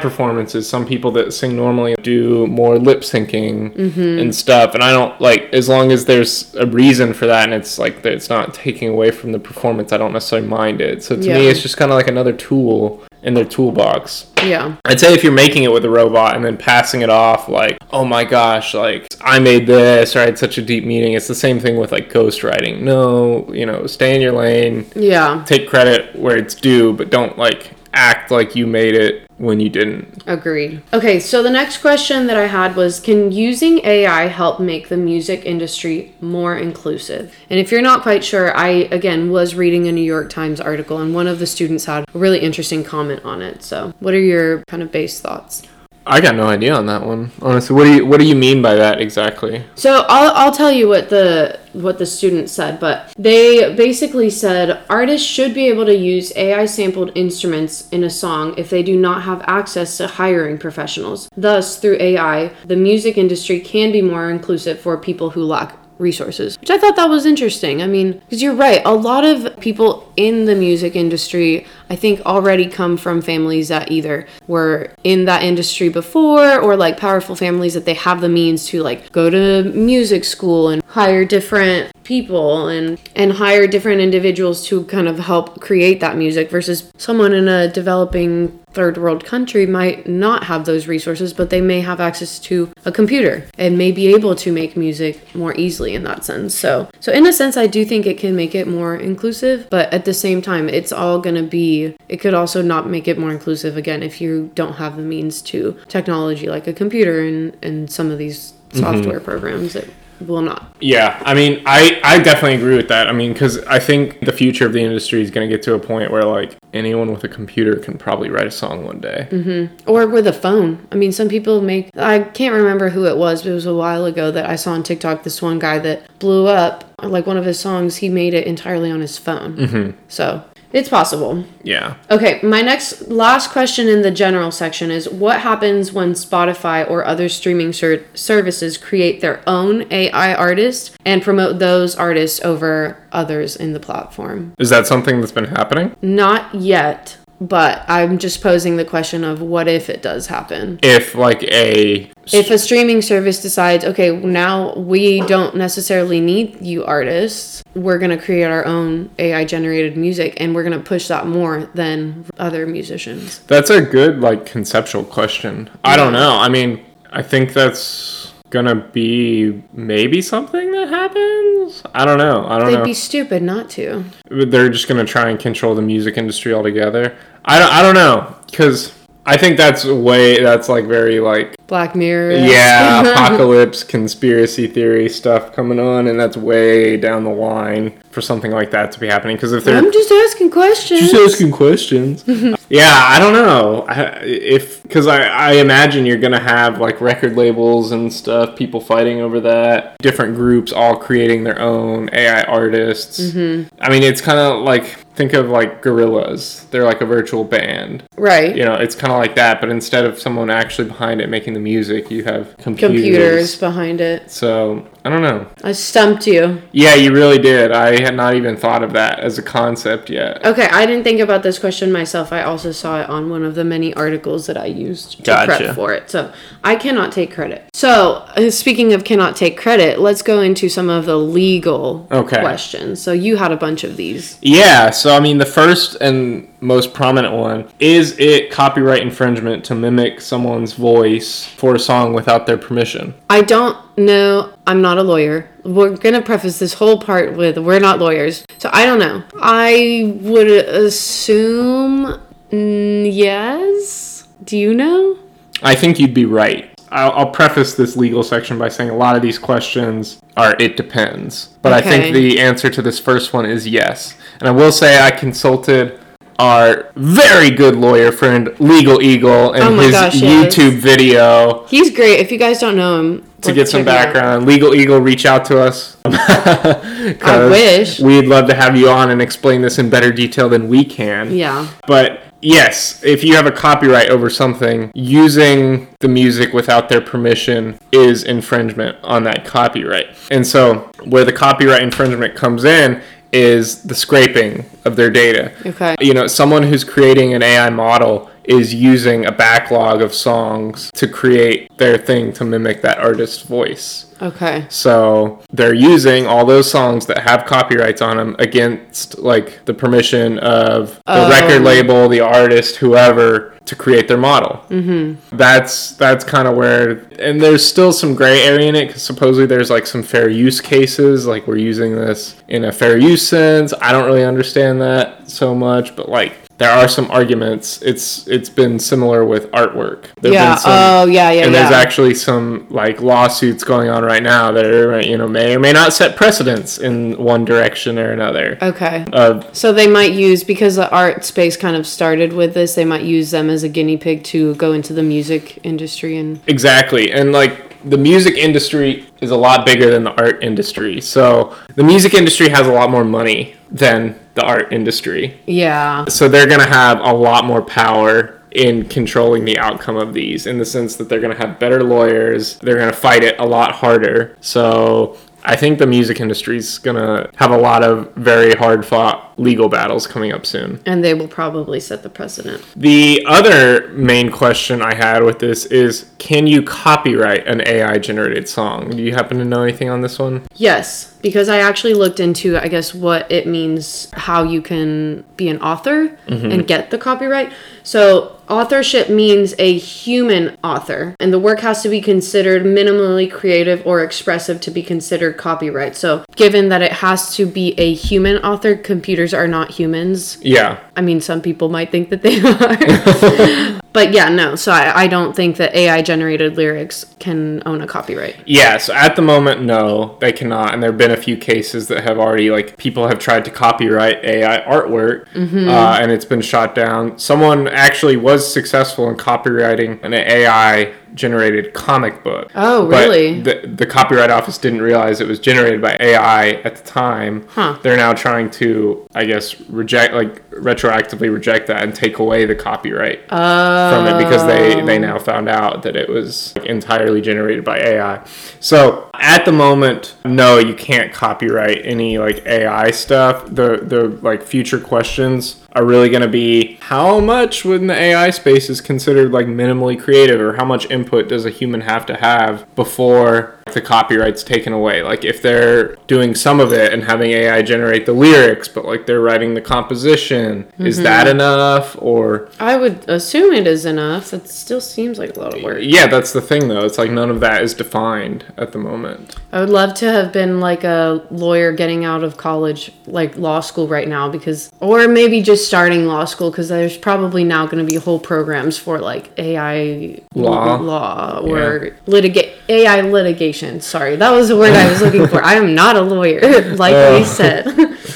performances. 0.00 0.68
Some 0.68 0.84
people 0.86 1.10
that 1.12 1.32
sing 1.32 1.56
normally 1.56 1.94
do 2.02 2.46
more 2.46 2.78
lip 2.78 3.00
syncing 3.00 3.54
Mm-hmm. 3.74 4.18
and 4.20 4.34
stuff, 4.34 4.74
and 4.74 4.82
I 4.82 4.90
don't 4.92 5.18
like 5.20 5.42
as 5.52 5.68
long 5.68 5.92
as 5.92 6.04
there's 6.04 6.54
a 6.56 6.66
reason 6.66 7.14
for 7.14 7.26
that, 7.26 7.44
and 7.44 7.54
it's 7.54 7.78
like 7.78 8.02
that 8.02 8.12
it's 8.12 8.28
not 8.28 8.52
taking 8.52 8.88
away 8.88 9.10
from 9.10 9.32
the 9.32 9.38
performance. 9.38 9.92
I 9.92 9.96
don't 9.98 10.12
necessarily 10.12 10.46
mind 10.48 10.80
it. 10.80 11.02
So 11.02 11.16
to 11.16 11.22
me, 11.34 11.46
it's 11.48 11.62
just 11.62 11.76
kind 11.76 11.90
of 11.90 11.96
like 11.96 12.08
another 12.08 12.32
tool 12.32 13.02
in 13.24 13.34
their 13.34 13.44
toolbox. 13.44 14.26
yeah 14.42 14.76
I'd 14.84 15.00
say 15.00 15.14
if 15.14 15.22
you're 15.24 15.32
making 15.32 15.64
it 15.64 15.72
with 15.72 15.84
a 15.84 15.90
robot 15.90 16.36
and 16.36 16.44
then 16.44 16.56
passing 16.56 17.00
it 17.02 17.10
off 17.10 17.48
like, 17.48 17.78
oh 17.90 18.04
my 18.04 18.24
gosh, 18.24 18.74
like 18.74 19.06
I 19.20 19.38
made 19.38 19.66
this 19.66 20.14
or 20.14 20.20
I 20.20 20.26
had 20.26 20.38
such 20.38 20.58
a 20.58 20.62
deep 20.62 20.84
meaning. 20.84 21.14
It's 21.14 21.28
the 21.28 21.34
same 21.34 21.58
thing 21.58 21.76
with 21.78 21.90
like 21.92 22.12
ghostwriting. 22.12 22.82
No, 22.82 23.52
you 23.52 23.66
know, 23.66 23.86
stay 23.86 24.14
in 24.14 24.20
your 24.20 24.32
lane, 24.32 24.86
yeah 24.94 25.42
take 25.46 25.68
credit 25.68 26.14
where 26.16 26.36
it's 26.36 26.54
due, 26.54 26.92
but 26.92 27.10
don't 27.10 27.38
like 27.38 27.72
act 27.94 28.30
like 28.30 28.54
you 28.54 28.66
made 28.66 28.94
it 28.94 29.26
when 29.38 29.60
you 29.60 29.68
didn't. 29.68 30.22
Agreed. 30.26 30.82
Okay, 30.92 31.18
so 31.18 31.42
the 31.42 31.50
next 31.50 31.78
question 31.78 32.26
that 32.26 32.36
I 32.36 32.46
had 32.46 32.76
was 32.76 33.00
Can 33.00 33.32
using 33.32 33.84
AI 33.84 34.26
help 34.26 34.60
make 34.60 34.88
the 34.88 34.96
music 34.96 35.44
industry 35.44 36.14
more 36.20 36.56
inclusive? 36.56 37.34
And 37.50 37.58
if 37.58 37.70
you're 37.70 37.82
not 37.82 38.02
quite 38.02 38.24
sure, 38.24 38.56
I 38.56 38.68
again 38.90 39.30
was 39.30 39.54
reading 39.54 39.88
a 39.88 39.92
New 39.92 40.02
York 40.02 40.30
Times 40.30 40.60
article 40.60 40.98
and 40.98 41.14
one 41.14 41.26
of 41.26 41.38
the 41.38 41.46
students 41.46 41.86
had 41.86 42.04
a 42.14 42.18
really 42.18 42.40
interesting 42.40 42.84
comment 42.84 43.24
on 43.24 43.42
it. 43.42 43.62
So, 43.62 43.92
what 44.00 44.14
are 44.14 44.20
your 44.20 44.62
kind 44.64 44.82
of 44.82 44.92
base 44.92 45.20
thoughts? 45.20 45.62
I 46.06 46.20
got 46.20 46.34
no 46.34 46.46
idea 46.46 46.74
on 46.74 46.86
that 46.86 47.04
one. 47.04 47.30
Honestly, 47.40 47.74
what 47.74 47.84
do 47.84 47.94
you 47.94 48.06
what 48.06 48.20
do 48.20 48.26
you 48.26 48.34
mean 48.34 48.60
by 48.60 48.74
that 48.74 49.00
exactly? 49.00 49.64
So 49.74 50.04
I'll, 50.08 50.32
I'll 50.34 50.52
tell 50.52 50.70
you 50.70 50.88
what 50.88 51.08
the 51.08 51.58
what 51.72 51.98
the 51.98 52.06
student 52.06 52.50
said, 52.50 52.78
but 52.78 53.12
they 53.18 53.74
basically 53.74 54.30
said 54.30 54.84
artists 54.88 55.26
should 55.26 55.54
be 55.54 55.68
able 55.68 55.86
to 55.86 55.96
use 55.96 56.36
AI 56.36 56.66
sampled 56.66 57.10
instruments 57.14 57.88
in 57.90 58.04
a 58.04 58.10
song 58.10 58.54
if 58.56 58.70
they 58.70 58.82
do 58.82 58.96
not 58.96 59.22
have 59.22 59.42
access 59.46 59.96
to 59.96 60.06
hiring 60.06 60.58
professionals. 60.58 61.28
Thus, 61.36 61.78
through 61.78 61.96
AI, 62.00 62.52
the 62.64 62.76
music 62.76 63.16
industry 63.16 63.60
can 63.60 63.90
be 63.90 64.02
more 64.02 64.30
inclusive 64.30 64.80
for 64.80 64.96
people 64.98 65.30
who 65.30 65.42
lack 65.44 65.76
resources, 65.98 66.58
which 66.60 66.70
I 66.70 66.78
thought 66.78 66.96
that 66.96 67.08
was 67.08 67.26
interesting. 67.26 67.82
I 67.82 67.86
mean, 67.86 68.12
because 68.12 68.42
you're 68.42 68.54
right, 68.54 68.82
a 68.84 68.94
lot 68.94 69.24
of 69.24 69.58
people 69.60 70.12
in 70.16 70.44
the 70.44 70.54
music 70.54 70.96
industry, 70.96 71.66
I 71.90 71.96
think, 71.96 72.20
already 72.22 72.66
come 72.66 72.96
from 72.96 73.22
families 73.22 73.68
that 73.68 73.90
either 73.90 74.26
were 74.46 74.92
in 75.04 75.24
that 75.26 75.42
industry 75.42 75.88
before 75.88 76.58
or 76.58 76.76
like 76.76 76.96
powerful 76.96 77.36
families 77.36 77.74
that 77.74 77.84
they 77.84 77.94
have 77.94 78.20
the 78.20 78.28
means 78.28 78.66
to 78.66 78.82
like 78.82 79.12
go 79.12 79.30
to 79.30 79.64
music 79.72 80.24
school 80.24 80.68
and 80.68 80.82
hire 80.84 81.24
different 81.24 81.90
people 82.04 82.68
and 82.68 83.00
and 83.16 83.32
hire 83.32 83.66
different 83.66 84.00
individuals 84.00 84.66
to 84.66 84.84
kind 84.84 85.08
of 85.08 85.18
help 85.18 85.60
create 85.60 86.00
that 86.00 86.16
music 86.16 86.50
versus 86.50 86.90
someone 86.98 87.32
in 87.32 87.48
a 87.48 87.68
developing 87.68 88.60
third 88.74 88.98
world 88.98 89.24
country 89.24 89.66
might 89.66 90.06
not 90.06 90.44
have 90.44 90.64
those 90.64 90.86
resources 90.86 91.32
but 91.32 91.50
they 91.50 91.60
may 91.60 91.80
have 91.80 92.00
access 92.00 92.38
to 92.38 92.70
a 92.84 92.92
computer 92.92 93.46
and 93.56 93.78
may 93.78 93.92
be 93.92 94.12
able 94.14 94.34
to 94.34 94.52
make 94.52 94.76
music 94.76 95.34
more 95.34 95.54
easily 95.56 95.94
in 95.94 96.04
that 96.04 96.24
sense. 96.24 96.54
So 96.54 96.88
so 97.00 97.12
in 97.12 97.26
a 97.26 97.32
sense 97.32 97.56
i 97.56 97.66
do 97.66 97.84
think 97.84 98.06
it 98.06 98.18
can 98.18 98.34
make 98.34 98.54
it 98.54 98.66
more 98.66 98.96
inclusive 98.96 99.68
but 99.70 99.92
at 99.92 100.04
the 100.04 100.14
same 100.14 100.42
time 100.42 100.68
it's 100.68 100.92
all 100.92 101.20
going 101.20 101.36
to 101.36 101.42
be 101.42 101.94
it 102.08 102.18
could 102.18 102.34
also 102.34 102.62
not 102.62 102.88
make 102.88 103.08
it 103.08 103.18
more 103.18 103.30
inclusive 103.30 103.76
again 103.76 104.02
if 104.02 104.20
you 104.20 104.50
don't 104.54 104.74
have 104.74 104.96
the 104.96 105.02
means 105.02 105.42
to 105.42 105.76
technology 105.88 106.48
like 106.48 106.66
a 106.66 106.72
computer 106.72 107.20
and 107.20 107.56
and 107.62 107.90
some 107.90 108.10
of 108.10 108.18
these 108.18 108.52
mm-hmm. 108.70 108.80
software 108.80 109.20
programs 109.20 109.74
that 109.74 109.88
will 110.20 110.42
not 110.42 110.74
Yeah, 110.80 111.20
I 111.24 111.34
mean, 111.34 111.62
I 111.66 112.00
I 112.04 112.18
definitely 112.20 112.56
agree 112.56 112.76
with 112.76 112.88
that. 112.88 113.08
I 113.08 113.12
mean, 113.12 113.32
because 113.32 113.58
I 113.64 113.78
think 113.78 114.20
the 114.20 114.32
future 114.32 114.66
of 114.66 114.72
the 114.72 114.82
industry 114.82 115.22
is 115.22 115.30
going 115.30 115.48
to 115.48 115.54
get 115.54 115.62
to 115.64 115.74
a 115.74 115.78
point 115.78 116.10
where 116.10 116.24
like 116.24 116.56
anyone 116.72 117.12
with 117.12 117.24
a 117.24 117.28
computer 117.28 117.76
can 117.76 117.96
probably 117.96 118.30
write 118.30 118.46
a 118.46 118.50
song 118.50 118.84
one 118.84 119.00
day. 119.00 119.28
Mm-hmm. 119.30 119.88
or 119.88 120.06
with 120.06 120.26
a 120.26 120.32
phone. 120.32 120.86
I 120.92 120.96
mean, 120.96 121.12
some 121.12 121.28
people 121.28 121.60
make. 121.60 121.90
I 121.96 122.20
can't 122.20 122.54
remember 122.54 122.90
who 122.90 123.06
it 123.06 123.16
was, 123.16 123.42
but 123.42 123.50
it 123.50 123.54
was 123.54 123.66
a 123.66 123.74
while 123.74 124.04
ago 124.04 124.30
that 124.30 124.48
I 124.48 124.56
saw 124.56 124.72
on 124.72 124.82
TikTok 124.82 125.22
this 125.22 125.40
one 125.40 125.58
guy 125.58 125.78
that 125.78 126.18
blew 126.18 126.46
up. 126.46 126.84
Like 127.02 127.26
one 127.26 127.36
of 127.36 127.44
his 127.44 127.58
songs, 127.58 127.96
he 127.96 128.08
made 128.08 128.34
it 128.34 128.46
entirely 128.46 128.90
on 128.90 129.00
his 129.00 129.18
phone. 129.18 129.56
Mm-hmm. 129.56 129.98
So 130.08 130.44
it's 130.74 130.88
possible. 130.88 131.44
Yeah. 131.62 131.94
Okay, 132.10 132.40
my 132.42 132.60
next 132.60 133.08
last 133.08 133.50
question 133.50 133.88
in 133.88 134.02
the 134.02 134.10
general 134.10 134.50
section 134.50 134.90
is 134.90 135.08
what 135.08 135.40
happens 135.40 135.92
when 135.92 136.14
Spotify 136.14 136.88
or 136.90 137.06
other 137.06 137.28
streaming 137.28 137.72
ser- 137.72 138.04
services 138.14 138.76
create 138.76 139.20
their 139.20 139.40
own 139.48 139.90
AI 139.92 140.34
artists 140.34 140.96
and 141.04 141.22
promote 141.22 141.60
those 141.60 141.94
artists 141.94 142.40
over 142.44 142.98
others 143.12 143.54
in 143.54 143.72
the 143.72 143.78
platform? 143.78 144.52
Is 144.58 144.68
that 144.70 144.88
something 144.88 145.20
that's 145.20 145.32
been 145.32 145.44
happening? 145.44 145.94
Not 146.02 146.52
yet, 146.52 147.18
but 147.48 147.84
I'm 147.88 148.18
just 148.18 148.42
posing 148.42 148.76
the 148.76 148.84
question 148.84 149.24
of 149.24 149.40
what 149.40 149.68
if 149.68 149.90
it 149.90 150.02
does 150.02 150.26
happen? 150.26 150.78
If 150.82 151.14
like 151.14 151.42
a 151.44 152.10
if 152.32 152.50
a 152.50 152.58
streaming 152.58 153.02
service 153.02 153.42
decides, 153.42 153.84
okay, 153.84 154.16
now 154.16 154.74
we 154.76 155.20
don't 155.22 155.56
necessarily 155.56 156.20
need 156.20 156.60
you 156.62 156.84
artists, 156.84 157.62
we're 157.74 157.98
going 157.98 158.16
to 158.16 158.22
create 158.22 158.44
our 158.44 158.64
own 158.64 159.10
AI 159.18 159.44
generated 159.44 159.96
music 159.96 160.34
and 160.38 160.54
we're 160.54 160.62
going 160.62 160.78
to 160.78 160.84
push 160.84 161.08
that 161.08 161.26
more 161.26 161.68
than 161.74 162.24
other 162.38 162.66
musicians. 162.66 163.40
That's 163.40 163.70
a 163.70 163.82
good 163.82 164.20
like 164.20 164.46
conceptual 164.46 165.04
question. 165.04 165.68
I 165.84 165.96
don't 165.96 166.14
know. 166.14 166.38
I 166.38 166.48
mean, 166.48 166.84
I 167.12 167.22
think 167.22 167.52
that's 167.52 168.32
gonna 168.54 168.76
be 168.76 169.64
maybe 169.72 170.22
something 170.22 170.70
that 170.70 170.88
happens. 170.88 171.82
I 171.92 172.04
don't 172.04 172.18
know. 172.18 172.46
I 172.46 172.58
don't 172.58 172.70
know. 172.70 172.76
They'd 172.78 172.84
be 172.84 172.94
stupid 172.94 173.42
not 173.42 173.68
to. 173.70 174.04
They're 174.30 174.68
just 174.68 174.86
gonna 174.86 175.04
try 175.04 175.28
and 175.28 175.40
control 175.40 175.74
the 175.74 175.82
music 175.82 176.16
industry 176.16 176.54
altogether. 176.54 177.16
I 177.44 177.58
don't. 177.58 177.72
I 177.72 177.82
don't 177.82 177.94
know 177.94 178.34
because 178.50 178.92
I 179.26 179.36
think 179.36 179.56
that's 179.56 179.84
way. 179.84 180.42
That's 180.42 180.68
like 180.68 180.86
very 180.86 181.20
like 181.20 181.56
Black 181.66 181.94
Mirror. 181.94 182.32
yeah 182.36 183.00
apocalypse 183.12 183.82
conspiracy 183.84 184.66
theory 184.66 185.08
stuff 185.08 185.52
coming 185.54 185.78
on, 185.78 186.06
and 186.08 186.18
that's 186.18 186.36
way 186.36 186.96
down 186.96 187.24
the 187.24 187.30
line 187.30 187.98
for 188.10 188.20
something 188.20 188.50
like 188.50 188.70
that 188.70 188.92
to 188.92 189.00
be 189.00 189.06
happening. 189.06 189.36
Because 189.36 189.52
if 189.52 189.64
they're 189.64 189.76
I'm 189.78 189.92
just 189.92 190.10
asking 190.10 190.50
questions. 190.50 191.10
just 191.10 191.14
asking 191.34 191.52
questions. 191.52 192.24
yeah, 192.68 193.04
I 193.08 193.18
don't 193.18 193.32
know 193.32 193.84
I- 193.88 194.20
if 194.22 194.83
because 194.84 195.06
I, 195.06 195.22
I 195.26 195.52
imagine 195.54 196.06
you're 196.06 196.18
gonna 196.18 196.38
have 196.40 196.78
like 196.78 197.00
record 197.00 197.36
labels 197.36 197.90
and 197.90 198.12
stuff, 198.12 198.54
people 198.54 198.80
fighting 198.80 199.20
over 199.20 199.40
that, 199.40 199.98
different 199.98 200.36
groups 200.36 200.72
all 200.72 200.96
creating 200.96 201.42
their 201.42 201.58
own 201.58 202.10
AI 202.12 202.42
artists. 202.42 203.18
Mm-hmm. 203.18 203.74
I 203.80 203.88
mean, 203.90 204.02
it's 204.02 204.20
kind 204.20 204.38
of 204.38 204.62
like 204.62 205.04
think 205.14 205.32
of 205.32 205.48
like 205.48 205.82
Gorillaz. 205.82 206.68
They're 206.70 206.84
like 206.84 207.00
a 207.00 207.06
virtual 207.06 207.44
band. 207.44 208.04
right. 208.16 208.54
You 208.54 208.64
know, 208.64 208.74
it's 208.74 208.94
kind 208.94 209.12
of 209.12 209.18
like 209.18 209.36
that, 209.36 209.60
but 209.60 209.70
instead 209.70 210.04
of 210.04 210.18
someone 210.18 210.50
actually 210.50 210.88
behind 210.88 211.20
it 211.20 211.28
making 211.28 211.54
the 211.54 211.60
music, 211.60 212.10
you 212.10 212.24
have 212.24 212.56
computers. 212.58 213.02
Computers 213.02 213.56
behind 213.56 214.00
it. 214.00 214.30
So 214.30 214.86
I 215.04 215.10
don't 215.10 215.22
know. 215.22 215.46
I 215.62 215.72
stumped 215.72 216.26
you. 216.26 216.62
Yeah, 216.72 216.94
you 216.94 217.12
really 217.12 217.38
did. 217.38 217.72
I 217.72 218.02
had 218.02 218.16
not 218.16 218.34
even 218.34 218.56
thought 218.56 218.82
of 218.82 218.92
that 218.94 219.20
as 219.20 219.38
a 219.38 219.42
concept 219.42 220.10
yet. 220.10 220.44
Okay, 220.44 220.66
I 220.70 220.86
didn't 220.86 221.04
think 221.04 221.20
about 221.20 221.42
this 221.42 221.58
question 221.58 221.92
myself. 221.92 222.32
I 222.32 222.42
also 222.42 222.72
saw 222.72 223.00
it 223.00 223.08
on 223.08 223.30
one 223.30 223.44
of 223.44 223.54
the 223.54 223.64
many 223.64 223.94
articles 223.94 224.46
that 224.46 224.56
I 224.56 224.66
used 224.74 225.16
to 225.18 225.22
Gotcha. 225.22 225.56
prep 225.56 225.74
for 225.74 225.92
it. 225.92 226.10
So 226.10 226.32
I 226.62 226.76
cannot 226.76 227.12
take 227.12 227.32
credit. 227.32 227.64
So 227.74 228.24
uh, 228.36 228.50
speaking 228.50 228.92
of 228.92 229.04
cannot 229.04 229.36
take 229.36 229.56
credit, 229.56 230.00
let's 230.00 230.22
go 230.22 230.40
into 230.40 230.68
some 230.68 230.88
of 230.88 231.06
the 231.06 231.16
legal 231.18 232.06
Okay. 232.10 232.40
questions. 232.40 233.00
So 233.02 233.12
you 233.12 233.36
had 233.36 233.52
a 233.52 233.56
bunch 233.56 233.84
of 233.84 233.96
these. 233.96 234.38
Yeah, 234.42 234.90
so 234.90 235.14
I 235.16 235.20
mean, 235.20 235.38
the 235.38 235.46
first 235.46 235.96
and 236.00 236.48
most 236.60 236.94
prominent 236.94 237.34
one 237.34 237.68
is 237.78 238.18
it 238.18 238.50
copyright 238.50 239.02
infringement 239.02 239.64
to 239.66 239.74
mimic 239.74 240.20
someone's 240.20 240.72
voice 240.72 241.44
for 241.44 241.74
a 241.74 241.78
song 241.78 242.14
without 242.14 242.46
their 242.46 242.56
permission? 242.56 243.14
I 243.28 243.42
don't 243.42 243.76
know. 243.98 244.52
I'm 244.66 244.80
not 244.80 244.98
a 244.98 245.02
lawyer. 245.02 245.48
We're 245.64 245.96
going 245.96 246.14
to 246.14 246.22
preface 246.22 246.58
this 246.58 246.74
whole 246.74 247.00
part 247.00 247.36
with 247.36 247.58
we're 247.58 247.80
not 247.80 247.98
lawyers. 247.98 248.44
So 248.58 248.70
I 248.72 248.86
don't 248.86 248.98
know. 248.98 249.22
I 249.40 250.16
would 250.20 250.48
assume 250.48 252.20
yes. 252.50 254.13
Do 254.44 254.58
you 254.58 254.74
know? 254.74 255.18
I 255.62 255.74
think 255.74 255.98
you'd 255.98 256.14
be 256.14 256.26
right. 256.26 256.70
I'll, 256.90 257.12
I'll 257.12 257.30
preface 257.30 257.74
this 257.74 257.96
legal 257.96 258.22
section 258.22 258.58
by 258.58 258.68
saying 258.68 258.90
a 258.90 258.96
lot 258.96 259.16
of 259.16 259.22
these 259.22 259.38
questions 259.38 260.20
are 260.36 260.54
it 260.60 260.76
depends. 260.76 261.56
But 261.62 261.72
I 261.72 261.80
think 261.80 262.14
the 262.14 262.40
answer 262.40 262.70
to 262.70 262.82
this 262.82 262.98
first 262.98 263.32
one 263.32 263.46
is 263.46 263.66
yes. 263.66 264.16
And 264.38 264.48
I 264.48 264.52
will 264.52 264.72
say 264.72 265.00
I 265.00 265.10
consulted 265.10 265.98
our 266.38 266.90
very 266.96 267.50
good 267.50 267.76
lawyer 267.76 268.10
friend, 268.12 268.54
Legal 268.60 269.00
Eagle, 269.00 269.52
and 269.52 269.62
Oh 269.62 269.76
his 269.78 269.92
gosh, 269.92 270.16
yes. 270.16 270.54
YouTube 270.56 270.78
video 270.78 271.64
He's 271.66 271.94
great. 271.94 272.20
If 272.20 272.32
you 272.32 272.38
guys 272.38 272.58
don't 272.58 272.76
know 272.76 273.00
him, 273.00 273.30
to 273.42 273.52
get 273.52 273.68
some 273.68 273.84
background. 273.84 274.46
Legal 274.46 274.74
Eagle, 274.74 274.98
reach 275.00 275.26
out 275.26 275.44
to 275.46 275.60
us. 275.60 275.96
I 276.06 277.46
wish. 277.50 278.00
We'd 278.00 278.26
love 278.26 278.48
to 278.48 278.54
have 278.54 278.76
you 278.76 278.88
on 278.88 279.10
and 279.10 279.20
explain 279.20 279.62
this 279.62 279.78
in 279.78 279.90
better 279.90 280.12
detail 280.12 280.48
than 280.48 280.68
we 280.68 280.84
can. 280.84 281.30
Yeah. 281.30 281.68
But 281.86 282.22
yes, 282.44 283.02
if 283.02 283.24
you 283.24 283.34
have 283.34 283.46
a 283.46 283.52
copyright 283.52 284.10
over 284.10 284.30
something, 284.30 284.92
using 284.94 285.88
the 286.00 286.08
music 286.08 286.52
without 286.52 286.88
their 286.88 287.00
permission 287.00 287.78
is 287.90 288.22
infringement 288.22 288.96
on 289.02 289.24
that 289.24 289.44
copyright. 289.44 290.06
And 290.30 290.46
so, 290.46 290.90
where 291.04 291.24
the 291.24 291.32
copyright 291.32 291.82
infringement 291.82 292.34
comes 292.34 292.64
in 292.64 293.02
is 293.32 293.82
the 293.82 293.94
scraping 293.94 294.64
of 294.84 294.94
their 294.94 295.10
data. 295.10 295.52
Okay. 295.66 295.96
You 296.00 296.14
know, 296.14 296.28
someone 296.28 296.62
who's 296.62 296.84
creating 296.84 297.34
an 297.34 297.42
AI 297.42 297.68
model 297.70 298.30
is 298.44 298.74
using 298.74 299.24
a 299.26 299.32
backlog 299.32 300.02
of 300.02 300.12
songs 300.14 300.90
to 300.94 301.08
create 301.08 301.68
their 301.78 301.96
thing 301.98 302.32
to 302.34 302.44
mimic 302.44 302.82
that 302.82 302.98
artist's 302.98 303.42
voice. 303.42 304.06
Okay. 304.22 304.66
So 304.68 305.40
they're 305.52 305.74
using 305.74 306.26
all 306.26 306.44
those 306.44 306.70
songs 306.70 307.06
that 307.06 307.18
have 307.18 307.46
copyrights 307.46 308.00
on 308.02 308.16
them 308.16 308.36
against 308.38 309.18
like 309.18 309.64
the 309.64 309.74
permission 309.74 310.38
of 310.38 310.94
the 311.06 311.24
Oh. 311.26 311.30
record 311.30 311.62
label, 311.62 312.08
the 312.08 312.20
artist, 312.20 312.76
whoever 312.76 313.52
to 313.64 313.74
create 313.74 314.08
their 314.08 314.18
model. 314.18 314.60
Mm-hmm. 314.68 315.36
That's 315.36 315.92
that's 315.92 316.22
kind 316.22 316.46
of 316.46 316.54
where, 316.54 317.06
and 317.18 317.40
there's 317.40 317.64
still 317.66 317.92
some 317.94 318.14
gray 318.14 318.42
area 318.42 318.68
in 318.68 318.74
it 318.76 318.88
because 318.88 319.02
supposedly 319.02 319.46
there's 319.46 319.70
like 319.70 319.86
some 319.86 320.02
fair 320.02 320.28
use 320.28 320.60
cases, 320.60 321.26
like 321.26 321.46
we're 321.46 321.56
using 321.56 321.94
this 321.96 322.36
in 322.48 322.64
a 322.66 322.72
fair 322.72 322.98
use 322.98 323.26
sense. 323.26 323.72
I 323.80 323.90
don't 323.92 324.04
really 324.04 324.24
understand 324.24 324.82
that 324.82 325.30
so 325.30 325.54
much, 325.54 325.96
but 325.96 326.08
like 326.10 326.34
there 326.58 326.70
are 326.70 326.86
some 326.88 327.10
arguments. 327.10 327.82
It's 327.82 328.26
it's 328.28 328.48
been 328.48 328.78
similar 328.78 329.24
with 329.24 329.50
artwork. 329.50 330.06
There've 330.20 330.34
Yeah. 330.34 330.50
been 330.54 330.58
some- 330.58 330.70
oh, 330.72 331.06
yeah, 331.06 331.30
yeah, 331.30 331.44
and 331.44 331.52
yeah. 331.52 331.62
there's 331.62 331.74
actually 331.74 332.14
some 332.14 332.66
like 332.70 333.00
lawsuits 333.02 333.64
going 333.64 333.88
on 333.90 334.04
right 334.04 334.22
now 334.22 334.52
that 334.52 334.64
are 334.64 335.00
you 335.00 335.18
know 335.18 335.26
may 335.28 335.56
or 335.56 335.58
may 335.58 335.72
not 335.72 335.92
set 335.92 336.14
precedents 336.16 336.78
in 336.78 337.16
one 337.18 337.44
direction 337.44 337.98
or 337.98 338.12
another. 338.12 338.56
okay. 338.62 339.04
Uh, 339.12 339.40
So 339.52 339.72
they 339.72 339.86
might 339.88 340.12
use 340.12 340.44
because 340.44 340.76
the 340.76 340.88
art 340.90 341.24
space 341.24 341.56
kind 341.56 341.76
of 341.76 341.86
started 341.86 342.32
with 342.32 342.54
this. 342.54 342.74
They 342.74 342.84
might 342.84 343.02
use 343.02 343.30
them 343.32 343.50
as 343.50 343.62
a 343.64 343.68
guinea 343.68 343.96
pig 343.96 344.22
to 344.24 344.54
go 344.54 344.72
into 344.72 344.92
the 344.92 345.02
music 345.02 345.58
industry 345.64 346.16
and 346.16 346.38
exactly, 346.46 347.10
and 347.10 347.32
like 347.32 347.73
the 347.84 347.98
music 347.98 348.34
industry 348.34 349.06
is 349.20 349.30
a 349.30 349.36
lot 349.36 349.66
bigger 349.66 349.90
than 349.90 350.04
the 350.04 350.12
art 350.20 350.42
industry. 350.42 351.00
So 351.00 351.54
the 351.74 351.84
music 351.84 352.14
industry 352.14 352.48
has 352.48 352.66
a 352.66 352.72
lot 352.72 352.90
more 352.90 353.04
money 353.04 353.54
than 353.70 354.18
the 354.34 354.42
art 354.42 354.72
industry. 354.72 355.40
yeah. 355.46 356.06
So 356.08 356.28
they're 356.28 356.46
going 356.46 356.60
to 356.60 356.68
have 356.68 357.00
a 357.00 357.12
lot 357.12 357.44
more 357.44 357.62
power 357.62 358.40
in 358.50 358.88
controlling 358.88 359.44
the 359.44 359.58
outcome 359.58 359.96
of 359.96 360.14
these 360.14 360.46
in 360.46 360.58
the 360.58 360.64
sense 360.64 360.96
that 360.96 361.08
they're 361.08 361.20
going 361.20 361.36
to 361.36 361.46
have 361.46 361.58
better 361.58 361.82
lawyers. 361.82 362.56
They're 362.58 362.76
going 362.76 362.90
to 362.90 362.96
fight 362.96 363.24
it 363.24 363.38
a 363.38 363.44
lot 363.44 363.72
harder. 363.72 364.36
So 364.40 365.16
I 365.44 365.56
think 365.56 365.78
the 365.78 365.86
music 365.86 366.20
industry 366.20 366.56
is 366.56 366.78
going 366.78 366.96
to 366.96 367.30
have 367.36 367.50
a 367.50 367.56
lot 367.56 367.82
of 367.82 368.12
very 368.14 368.54
hard 368.54 368.86
fought 368.86 369.23
legal 369.36 369.68
battles 369.68 370.06
coming 370.06 370.32
up 370.32 370.46
soon. 370.46 370.80
And 370.86 371.04
they 371.04 371.14
will 371.14 371.28
probably 371.28 371.80
set 371.80 372.02
the 372.02 372.08
precedent. 372.08 372.64
The 372.76 373.24
other 373.26 373.88
main 373.88 374.30
question 374.30 374.82
I 374.82 374.94
had 374.94 375.22
with 375.24 375.38
this 375.38 375.66
is 375.66 376.10
can 376.18 376.46
you 376.46 376.62
copyright 376.62 377.46
an 377.46 377.66
AI 377.66 377.98
generated 377.98 378.48
song? 378.48 378.90
Do 378.90 379.02
you 379.02 379.12
happen 379.12 379.38
to 379.38 379.44
know 379.44 379.62
anything 379.62 379.90
on 379.90 380.00
this 380.00 380.18
one? 380.18 380.42
Yes, 380.54 381.14
because 381.20 381.48
I 381.48 381.58
actually 381.58 381.94
looked 381.94 382.20
into, 382.20 382.56
I 382.58 382.68
guess, 382.68 382.94
what 382.94 383.30
it 383.30 383.46
means, 383.46 384.10
how 384.12 384.42
you 384.42 384.62
can 384.62 385.24
be 385.36 385.48
an 385.48 385.60
author 385.60 386.08
mm-hmm. 386.26 386.50
and 386.50 386.66
get 386.66 386.90
the 386.90 386.98
copyright. 386.98 387.52
So, 387.82 388.33
authorship 388.48 389.08
means 389.08 389.54
a 389.58 389.76
human 389.78 390.56
author, 390.64 391.14
and 391.20 391.32
the 391.32 391.38
work 391.38 391.60
has 391.60 391.82
to 391.82 391.88
be 391.88 392.00
considered 392.00 392.64
minimally 392.64 393.30
creative 393.30 393.86
or 393.86 394.02
expressive 394.02 394.60
to 394.62 394.70
be 394.70 394.82
considered 394.82 395.36
copyright. 395.36 395.96
So, 395.96 396.24
given 396.36 396.68
that 396.70 396.82
it 396.82 396.92
has 396.92 397.34
to 397.36 397.46
be 397.46 397.78
a 397.78 397.94
human 397.94 398.38
author, 398.38 398.74
computers 398.74 399.32
are 399.34 399.48
not 399.48 399.70
humans. 399.72 400.38
Yeah. 400.42 400.80
I 400.96 401.00
mean, 401.00 401.20
some 401.20 401.40
people 401.42 401.68
might 401.68 401.90
think 401.90 402.10
that 402.10 402.22
they 402.22 402.40
are. 403.76 403.80
but 403.92 404.12
yeah, 404.12 404.28
no. 404.28 404.56
So, 404.56 404.72
I, 404.72 405.02
I 405.02 405.06
don't 405.06 405.34
think 405.36 405.56
that 405.58 405.74
AI 405.74 406.02
generated 406.02 406.56
lyrics 406.56 407.04
can 407.18 407.62
own 407.66 407.80
a 407.80 407.86
copyright. 407.86 408.36
Yes, 408.46 408.88
at 408.88 409.16
the 409.16 409.22
moment, 409.22 409.62
no, 409.62 410.16
they 410.20 410.32
cannot. 410.32 410.74
And 410.74 410.82
there 410.82 410.90
have 410.90 410.98
been 410.98 411.10
a 411.12 411.16
few 411.16 411.36
cases 411.36 411.88
that 411.88 412.02
have 412.04 412.18
already, 412.18 412.50
like, 412.50 412.76
people 412.76 413.06
have 413.08 413.18
tried 413.18 413.44
to 413.44 413.50
copyright 413.50 414.24
AI 414.24 414.60
artwork 414.66 415.24
Mm-hmm. 415.34 415.68
uh, 415.68 415.98
and 416.00 416.10
it's 416.10 416.24
been 416.24 416.40
shot 416.40 416.74
down. 416.74 417.18
Someone 417.18 417.68
actually 417.68 418.16
was 418.16 418.33
successful 418.40 419.08
in 419.08 419.16
copyrighting 419.16 420.00
an 420.02 420.14
AI 420.14 420.92
generated 421.14 421.74
comic 421.74 422.22
book. 422.22 422.50
Oh, 422.54 422.88
But 422.88 423.08
really? 423.08 423.40
The, 423.40 423.66
the 423.66 423.86
Copyright 423.86 424.30
Office 424.30 424.58
didn't 424.58 424.82
realize 424.82 425.20
it 425.20 425.28
was 425.28 425.38
generated 425.38 425.80
by 425.80 425.96
AI 426.00 426.50
at 426.64 426.76
the 426.76 426.82
time. 426.82 427.46
Huh. 427.48 427.78
They're 427.82 427.96
now 427.96 428.12
trying 428.12 428.50
to, 428.52 429.06
I 429.14 429.24
guess, 429.24 429.60
reject, 429.62 430.14
like, 430.14 430.48
retroactively 430.50 431.32
reject 431.32 431.66
that 431.68 431.82
and 431.82 431.94
take 431.94 432.18
away 432.18 432.46
the 432.46 432.54
copyright 432.54 433.28
from 433.28 434.06
it 434.06 434.22
because 434.22 434.46
they 434.46 434.80
they 434.82 434.98
now 434.98 435.16
oh. 435.16 435.18
found 435.18 435.48
out 435.48 435.82
that 435.82 435.96
it 435.96 436.08
was 436.08 436.54
like, 436.56 436.66
entirely 436.66 437.20
generated 437.20 437.64
by 437.64 437.78
AI. 437.78 438.24
So 438.60 439.10
at 439.14 439.44
the 439.44 439.52
moment, 439.52 440.16
no, 440.24 440.58
you 440.58 440.74
can't 440.74 441.12
copyright 441.12 441.84
any 441.84 442.18
like 442.18 442.44
AI 442.46 442.90
stuff. 442.90 443.46
The 443.46 443.78
the 443.82 444.08
like 444.22 444.42
future 444.42 444.80
questions 444.80 445.60
are 445.74 445.84
really 445.84 446.08
going 446.08 446.22
to 446.22 446.28
be 446.28 446.74
how 446.82 447.18
much 447.18 447.64
when 447.64 447.88
the 447.88 447.94
AI 447.94 448.30
space 448.30 448.70
is 448.70 448.80
considered 448.80 449.32
like 449.32 449.46
minimally 449.46 450.00
creative 450.00 450.40
or 450.40 450.54
how 450.54 450.64
much 450.64 450.88
input 451.04 451.28
does 451.28 451.44
a 451.44 451.50
human 451.50 451.82
have 451.82 452.06
to 452.06 452.16
have 452.16 452.66
before 452.74 453.58
the 453.72 453.80
copyright's 453.80 454.42
taken 454.42 454.72
away 454.72 455.02
like 455.02 455.24
if 455.24 455.40
they're 455.42 455.94
doing 456.06 456.34
some 456.34 456.60
of 456.60 456.72
it 456.72 456.92
and 456.92 457.04
having 457.04 457.30
AI 457.30 457.62
generate 457.62 458.06
the 458.06 458.12
lyrics 458.12 458.68
but 458.68 458.84
like 458.84 459.06
they're 459.06 459.20
writing 459.20 459.54
the 459.54 459.60
composition 459.60 460.66
is 460.78 460.96
mm-hmm. 460.96 461.04
that 461.04 461.26
enough 461.26 461.96
or 462.00 462.50
I 462.60 462.76
would 462.76 463.08
assume 463.08 463.52
it 463.52 463.66
is 463.66 463.84
enough. 463.84 464.30
That 464.30 464.48
still 464.48 464.80
seems 464.80 465.18
like 465.18 465.36
a 465.36 465.40
lot 465.40 465.54
of 465.56 465.62
work. 465.62 465.78
yeah 465.80 466.06
that's 466.06 466.32
the 466.32 466.40
thing 466.40 466.68
though 466.68 466.84
it's 466.84 466.98
like 466.98 467.10
none 467.10 467.30
of 467.30 467.40
that 467.40 467.62
is 467.62 467.74
defined 467.74 468.44
at 468.56 468.72
the 468.72 468.78
moment 468.78 469.36
I 469.52 469.60
would 469.60 469.70
love 469.70 469.94
to 469.94 470.10
have 470.10 470.32
been 470.32 470.60
like 470.60 470.82
a 470.84 471.24
lawyer 471.30 471.72
getting 471.72 472.04
out 472.04 472.24
of 472.24 472.36
college, 472.36 472.92
like 473.06 473.36
law 473.36 473.60
school 473.60 473.86
right 473.86 474.08
now, 474.08 474.28
because, 474.28 474.72
or 474.80 475.06
maybe 475.06 475.42
just 475.42 475.66
starting 475.66 476.06
law 476.06 476.24
school, 476.24 476.50
because 476.50 476.68
there's 476.68 476.96
probably 476.96 477.44
now 477.44 477.66
going 477.66 477.78
to 477.78 477.84
be 477.84 477.94
whole 477.94 478.18
programs 478.18 478.76
for 478.76 478.98
like 478.98 479.30
AI 479.38 480.20
Law. 480.34 480.76
law 480.76 481.40
or 481.40 481.96
litigate 482.06 482.52
AI 482.68 483.00
litigation. 483.02 483.53
Sorry, 483.80 484.16
that 484.16 484.30
was 484.30 484.48
the 484.48 484.56
word 484.56 484.72
I 484.72 484.88
was 484.90 485.00
looking 485.00 485.26
for. 485.26 485.42
I 485.42 485.54
am 485.54 485.74
not 485.74 485.96
a 485.96 486.02
lawyer, 486.02 486.74
like 486.76 486.94
Oh. 486.94 487.18
we 487.18 487.24
said. 487.24 487.66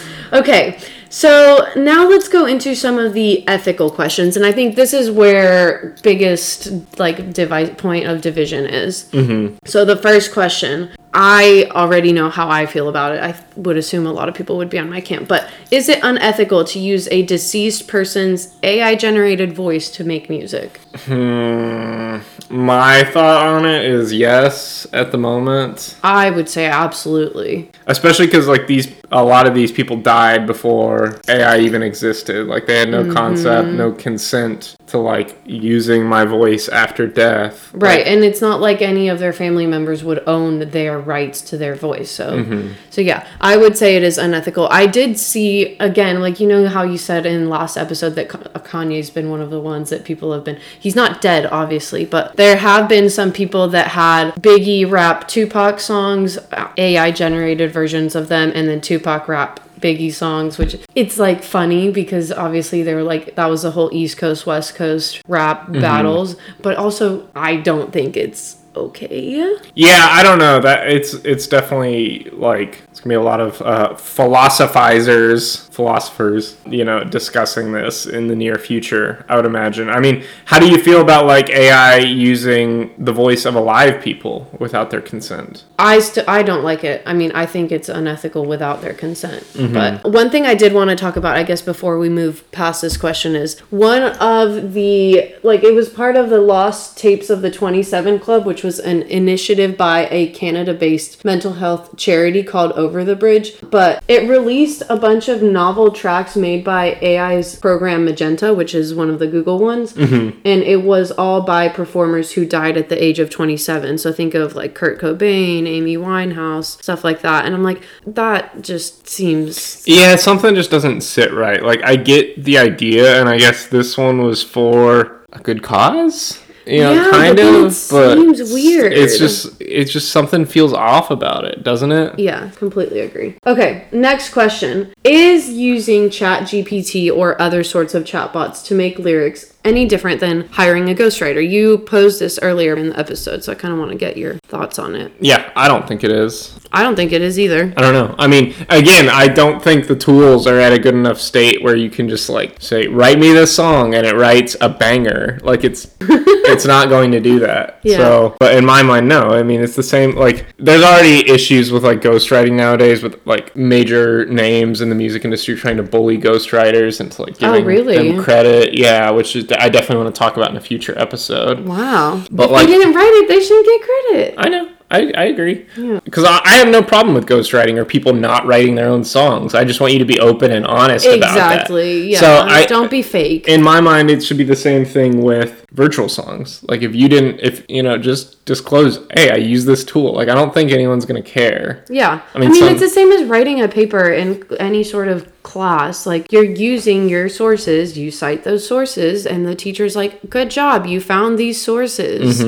okay. 0.32 0.78
So 1.10 1.68
now 1.74 2.06
let's 2.06 2.28
go 2.28 2.44
into 2.44 2.74
some 2.74 2.98
of 2.98 3.14
the 3.14 3.46
ethical 3.48 3.90
questions, 3.90 4.36
and 4.36 4.44
I 4.44 4.52
think 4.52 4.76
this 4.76 4.92
is 4.92 5.10
where 5.10 5.94
biggest 6.02 6.68
like 6.98 7.34
point 7.78 8.06
of 8.06 8.20
division 8.20 8.66
is. 8.66 9.04
Mm-hmm. 9.12 9.56
So 9.64 9.86
the 9.86 9.96
first 9.96 10.32
question, 10.32 10.90
I 11.20 11.66
already 11.72 12.12
know 12.12 12.30
how 12.30 12.48
I 12.48 12.66
feel 12.66 12.88
about 12.88 13.12
it. 13.16 13.20
I 13.20 13.34
would 13.56 13.76
assume 13.76 14.06
a 14.06 14.12
lot 14.12 14.28
of 14.28 14.36
people 14.36 14.56
would 14.58 14.70
be 14.70 14.78
on 14.78 14.88
my 14.88 15.00
camp, 15.00 15.26
but 15.26 15.50
is 15.72 15.88
it 15.88 15.98
unethical 16.04 16.62
to 16.66 16.78
use 16.78 17.08
a 17.10 17.22
deceased 17.22 17.88
person's 17.88 18.54
AI 18.62 18.94
generated 18.94 19.52
voice 19.52 19.90
to 19.90 20.04
make 20.04 20.30
music? 20.30 20.78
Hmm. 21.06 22.18
My 22.50 23.02
thought 23.04 23.46
on 23.48 23.66
it 23.66 23.84
is 23.84 24.12
yes 24.12 24.86
at 24.92 25.10
the 25.10 25.18
moment, 25.18 25.96
I 26.04 26.30
would 26.30 26.48
say 26.48 26.66
absolutely. 26.66 27.70
especially 27.88 28.26
because 28.26 28.46
like 28.46 28.66
these 28.68 28.88
a 29.10 29.22
lot 29.24 29.46
of 29.46 29.54
these 29.54 29.72
people 29.72 29.96
died 29.96 30.46
before 30.46 31.20
AI 31.28 31.58
even 31.58 31.82
existed. 31.82 32.46
Like 32.46 32.66
they 32.66 32.78
had 32.78 32.90
no 32.90 32.98
Mm-hmm. 33.02 33.12
concept, 33.12 33.68
no 33.68 33.92
consent 33.92 34.76
to 34.88 34.98
like 34.98 35.38
using 35.44 36.04
my 36.04 36.24
voice 36.24 36.68
after 36.68 37.06
death. 37.06 37.70
Right, 37.74 38.06
and 38.06 38.24
it's 38.24 38.40
not 38.40 38.60
like 38.60 38.82
any 38.82 39.08
of 39.08 39.18
their 39.18 39.32
family 39.32 39.66
members 39.66 40.02
would 40.02 40.22
own 40.26 40.70
their 40.70 40.98
rights 41.08 41.40
to 41.40 41.56
their 41.56 41.74
voice. 41.74 42.10
So, 42.10 42.44
mm-hmm. 42.44 42.74
so 42.90 43.00
yeah, 43.00 43.26
I 43.40 43.56
would 43.56 43.76
say 43.76 43.96
it 43.96 44.04
is 44.04 44.18
unethical. 44.18 44.68
I 44.70 44.86
did 44.86 45.18
see 45.18 45.76
again, 45.78 46.20
like 46.20 46.38
you 46.38 46.46
know 46.46 46.68
how 46.68 46.84
you 46.84 46.98
said 46.98 47.26
in 47.26 47.48
last 47.48 47.76
episode 47.76 48.10
that 48.10 48.28
Kanye's 48.28 49.10
been 49.10 49.30
one 49.30 49.40
of 49.40 49.50
the 49.50 49.60
ones 49.60 49.90
that 49.90 50.04
people 50.04 50.32
have 50.32 50.44
been. 50.44 50.60
He's 50.78 50.94
not 50.94 51.20
dead, 51.20 51.46
obviously, 51.46 52.04
but 52.04 52.36
there 52.36 52.56
have 52.56 52.88
been 52.88 53.10
some 53.10 53.32
people 53.32 53.68
that 53.68 53.88
had 53.88 54.34
Biggie 54.36 54.88
rap 54.88 55.26
Tupac 55.26 55.80
songs, 55.80 56.38
uh, 56.52 56.70
AI 56.76 57.10
generated 57.10 57.72
versions 57.72 58.14
of 58.14 58.28
them, 58.28 58.52
and 58.54 58.68
then 58.68 58.80
Tupac 58.80 59.26
rap 59.26 59.60
Biggie 59.80 60.12
songs, 60.12 60.58
which 60.58 60.76
it's 60.94 61.18
like 61.18 61.42
funny 61.42 61.90
because 61.90 62.32
obviously 62.32 62.82
they 62.82 62.94
were 62.94 63.02
like 63.02 63.34
that 63.36 63.46
was 63.46 63.62
the 63.62 63.70
whole 63.70 63.90
East 63.92 64.18
Coast 64.18 64.46
West 64.46 64.74
Coast 64.74 65.22
rap 65.28 65.62
mm-hmm. 65.62 65.80
battles, 65.80 66.36
but 66.62 66.76
also 66.76 67.28
I 67.34 67.56
don't 67.56 67.92
think 67.92 68.16
it's 68.16 68.56
okay. 68.86 69.56
Yeah, 69.74 70.08
I 70.10 70.22
don't 70.22 70.38
know. 70.38 70.60
That 70.60 70.88
it's 70.88 71.14
it's 71.14 71.46
definitely 71.46 72.30
like 72.32 72.82
it's 72.90 73.00
gonna 73.00 73.12
be 73.12 73.16
a 73.16 73.22
lot 73.22 73.40
of 73.40 73.62
uh, 73.62 73.94
philosophizers, 73.94 75.68
philosophers, 75.68 76.56
you 76.66 76.84
know, 76.84 77.04
discussing 77.04 77.72
this 77.72 78.06
in 78.06 78.26
the 78.26 78.34
near 78.34 78.56
future. 78.56 79.24
I 79.28 79.36
would 79.36 79.46
imagine. 79.46 79.88
I 79.88 80.00
mean, 80.00 80.24
how 80.46 80.58
do 80.58 80.68
you 80.68 80.78
feel 80.82 81.00
about 81.00 81.26
like 81.26 81.48
AI 81.50 81.98
using 81.98 82.92
the 82.98 83.12
voice 83.12 83.44
of 83.44 83.54
alive 83.54 84.02
people 84.02 84.50
without 84.58 84.90
their 84.90 85.00
consent? 85.00 85.64
I 85.78 86.00
st- 86.00 86.28
I 86.28 86.42
don't 86.42 86.64
like 86.64 86.82
it. 86.82 87.02
I 87.06 87.12
mean, 87.14 87.30
I 87.32 87.46
think 87.46 87.70
it's 87.70 87.88
unethical 87.88 88.44
without 88.44 88.80
their 88.80 88.94
consent. 88.94 89.46
But 89.72 90.10
one 90.10 90.28
thing 90.30 90.44
I 90.44 90.54
did 90.56 90.72
want 90.72 90.90
to 90.90 90.96
talk 90.96 91.14
about, 91.16 91.36
I 91.36 91.44
guess, 91.44 91.62
before 91.62 91.98
we 91.98 92.08
move 92.08 92.50
past 92.50 92.82
this 92.82 92.96
question 92.96 93.36
is 93.36 93.60
one 93.70 94.02
of 94.02 94.72
the 94.72 95.36
like 95.44 95.62
it 95.62 95.74
was 95.74 95.88
part 95.88 96.16
of 96.16 96.30
the 96.30 96.40
Lost 96.40 96.98
Tapes 96.98 97.30
of 97.30 97.42
the 97.42 97.50
Twenty 97.50 97.82
Seven 97.84 98.18
Club, 98.18 98.44
which 98.44 98.64
was 98.64 98.67
an 98.78 99.02
initiative 99.02 99.76
by 99.76 100.08
a 100.10 100.28
Canada-based 100.30 101.24
mental 101.24 101.54
health 101.54 101.96
charity 101.96 102.42
called 102.42 102.72
Over 102.72 103.04
the 103.04 103.16
Bridge. 103.16 103.52
But 103.62 104.02
it 104.08 104.28
released 104.28 104.82
a 104.88 104.96
bunch 104.96 105.28
of 105.28 105.42
novel 105.42 105.92
tracks 105.92 106.36
made 106.36 106.64
by 106.64 106.98
AI's 107.00 107.56
program 107.56 108.04
Magenta, 108.04 108.52
which 108.52 108.74
is 108.74 108.94
one 108.94 109.08
of 109.08 109.18
the 109.18 109.26
Google 109.26 109.58
ones, 109.58 109.92
mm-hmm. 109.94 110.38
and 110.44 110.62
it 110.62 110.82
was 110.82 111.10
all 111.12 111.42
by 111.42 111.68
performers 111.68 112.32
who 112.32 112.44
died 112.44 112.76
at 112.76 112.88
the 112.88 113.02
age 113.02 113.18
of 113.18 113.30
27. 113.30 113.98
So 113.98 114.12
think 114.12 114.34
of 114.34 114.54
like 114.54 114.74
Kurt 114.74 115.00
Cobain, 115.00 115.66
Amy 115.66 115.96
Winehouse, 115.96 116.82
stuff 116.82 117.04
like 117.04 117.22
that. 117.22 117.46
And 117.46 117.54
I'm 117.54 117.62
like, 117.62 117.82
that 118.06 118.62
just 118.62 119.08
seems 119.08 119.86
Yeah, 119.86 120.16
something 120.16 120.54
just 120.54 120.70
doesn't 120.70 121.02
sit 121.02 121.32
right. 121.32 121.62
Like 121.62 121.82
I 121.82 121.96
get 121.96 122.44
the 122.44 122.58
idea, 122.58 123.20
and 123.20 123.28
I 123.28 123.38
guess 123.38 123.66
this 123.66 123.96
one 123.96 124.22
was 124.22 124.42
for 124.42 125.24
a 125.32 125.40
good 125.40 125.62
cause. 125.62 126.42
You 126.68 126.80
know, 126.80 126.92
Yeah, 126.92 127.10
kind 127.10 127.36
but 127.36 127.46
of, 127.46 127.66
it 127.66 127.70
seems 127.72 128.52
weird. 128.52 128.92
It's 128.92 129.18
just, 129.18 129.60
it's 129.60 129.90
just 129.90 130.10
something 130.10 130.44
feels 130.44 130.72
off 130.72 131.10
about 131.10 131.44
it, 131.44 131.64
doesn't 131.64 131.90
it? 131.90 132.18
Yeah, 132.18 132.50
completely 132.56 133.00
agree. 133.00 133.36
Okay, 133.46 133.86
next 133.90 134.30
question. 134.32 134.92
Is 135.02 135.48
using 135.48 136.10
ChatGPT 136.10 137.10
or 137.14 137.40
other 137.40 137.64
sorts 137.64 137.94
of 137.94 138.04
chatbots 138.04 138.64
to 138.66 138.74
make 138.74 138.98
lyrics 138.98 139.54
any 139.68 139.86
different 139.86 140.20
than 140.20 140.48
hiring 140.48 140.90
a 140.90 140.94
ghostwriter? 140.94 141.46
You 141.48 141.78
posed 141.78 142.20
this 142.20 142.38
earlier 142.42 142.74
in 142.74 142.90
the 142.90 142.98
episode, 142.98 143.44
so 143.44 143.52
I 143.52 143.54
kind 143.54 143.72
of 143.72 143.78
want 143.78 143.92
to 143.92 143.96
get 143.98 144.16
your 144.16 144.34
thoughts 144.48 144.78
on 144.78 144.94
it. 144.94 145.12
Yeah, 145.20 145.50
I 145.54 145.68
don't 145.68 145.86
think 145.86 146.02
it 146.02 146.10
is. 146.10 146.58
I 146.72 146.82
don't 146.82 146.96
think 146.96 147.12
it 147.12 147.22
is 147.22 147.38
either. 147.38 147.72
I 147.76 147.80
don't 147.80 147.94
know. 147.94 148.14
I 148.18 148.26
mean, 148.26 148.54
again, 148.68 149.08
I 149.08 149.28
don't 149.28 149.62
think 149.62 149.86
the 149.86 149.96
tools 149.96 150.46
are 150.46 150.58
at 150.58 150.72
a 150.72 150.78
good 150.78 150.94
enough 150.94 151.18
state 151.20 151.62
where 151.62 151.76
you 151.76 151.88
can 151.90 152.08
just 152.08 152.28
like 152.28 152.56
say, 152.60 152.86
"Write 152.88 153.18
me 153.18 153.32
this 153.32 153.54
song," 153.54 153.94
and 153.94 154.06
it 154.06 154.14
writes 154.16 154.54
a 154.60 154.68
banger. 154.68 155.38
Like 155.42 155.64
it's 155.64 155.94
it's 156.00 156.66
not 156.66 156.88
going 156.88 157.12
to 157.12 157.20
do 157.20 157.38
that. 157.40 157.80
Yeah. 157.82 157.98
So, 157.98 158.36
but 158.40 158.54
in 158.54 158.64
my 158.66 158.82
mind, 158.82 159.08
no. 159.08 159.28
I 159.30 159.42
mean, 159.42 159.62
it's 159.62 159.76
the 159.76 159.82
same. 159.82 160.14
Like, 160.14 160.46
there's 160.58 160.82
already 160.82 161.28
issues 161.30 161.72
with 161.72 161.84
like 161.84 162.00
ghostwriting 162.00 162.52
nowadays, 162.52 163.02
with 163.02 163.18
like 163.26 163.54
major 163.56 164.26
names 164.26 164.80
in 164.80 164.88
the 164.90 164.94
music 164.94 165.24
industry 165.24 165.56
trying 165.56 165.76
to 165.78 165.82
bully 165.82 166.18
ghostwriters 166.18 167.00
into 167.00 167.22
like 167.22 167.36
Oh, 167.42 167.52
giving 167.52 167.64
really? 167.64 167.96
them 168.12 168.22
credit. 168.22 168.74
Yeah, 168.74 169.10
which 169.10 169.36
is 169.36 169.44
I 169.58 169.68
definitely 169.68 170.02
want 170.04 170.14
to 170.14 170.18
talk 170.18 170.36
about 170.36 170.50
in 170.50 170.56
a 170.56 170.60
future 170.60 170.98
episode. 170.98 171.66
Wow. 171.66 172.24
But, 172.30 172.46
if 172.46 172.50
like- 172.50 172.66
they 172.66 172.72
didn't 172.72 172.94
write 172.94 173.12
it, 173.22 173.28
they 173.28 173.42
shouldn't 173.42 173.66
get 173.66 173.82
credit. 173.82 174.34
I 174.38 174.48
know. 174.48 174.70
I, 174.90 175.12
I 175.14 175.24
agree. 175.24 175.66
Because 176.04 176.24
I, 176.24 176.40
I 176.44 176.56
have 176.56 176.68
no 176.68 176.82
problem 176.82 177.14
with 177.14 177.26
ghostwriting 177.26 177.76
or 177.76 177.84
people 177.84 178.14
not 178.14 178.46
writing 178.46 178.74
their 178.74 178.88
own 178.88 179.04
songs. 179.04 179.54
I 179.54 179.64
just 179.64 179.80
want 179.80 179.92
you 179.92 179.98
to 179.98 180.06
be 180.06 180.18
open 180.18 180.50
and 180.50 180.66
honest 180.66 181.04
about 181.04 181.34
that. 181.34 181.52
Exactly. 181.52 182.12
Yeah. 182.12 182.20
So 182.20 182.40
I, 182.46 182.64
don't 182.64 182.90
be 182.90 183.02
fake. 183.02 183.48
in 183.48 183.62
my 183.62 183.82
mind, 183.82 184.10
it 184.10 184.24
should 184.24 184.38
be 184.38 184.44
the 184.44 184.56
same 184.56 184.86
thing 184.86 185.20
with 185.20 185.57
virtual 185.72 186.08
songs. 186.08 186.64
Like 186.68 186.82
if 186.82 186.94
you 186.94 187.08
didn't, 187.08 187.40
if 187.40 187.64
you 187.68 187.82
know, 187.82 187.98
just 187.98 188.44
disclose, 188.46 189.00
hey, 189.14 189.30
I 189.30 189.36
use 189.36 189.64
this 189.66 189.84
tool. 189.84 190.14
Like 190.14 190.28
I 190.28 190.34
don't 190.34 190.54
think 190.54 190.70
anyone's 190.72 191.04
gonna 191.04 191.22
care. 191.22 191.84
Yeah. 191.90 192.22
I 192.34 192.36
I 192.36 192.40
mean, 192.40 192.50
mean, 192.50 192.60
some- 192.60 192.68
it's 192.72 192.80
the 192.80 192.88
same 192.88 193.12
as 193.12 193.24
writing 193.24 193.60
a 193.60 193.68
paper 193.68 194.10
in 194.10 194.44
any 194.58 194.82
sort 194.82 195.08
of 195.08 195.30
class. 195.42 196.06
Like, 196.06 196.30
you're 196.30 196.44
using 196.44 197.08
your 197.08 197.28
sources, 197.30 197.96
you 197.96 198.10
cite 198.10 198.44
those 198.44 198.66
sources, 198.68 199.24
and 199.26 199.46
the 199.46 199.54
teacher's 199.54 199.96
like, 199.96 200.28
good 200.28 200.50
job, 200.50 200.84
you 200.84 201.00
found 201.00 201.38
these 201.38 201.60
sources. 201.62 202.42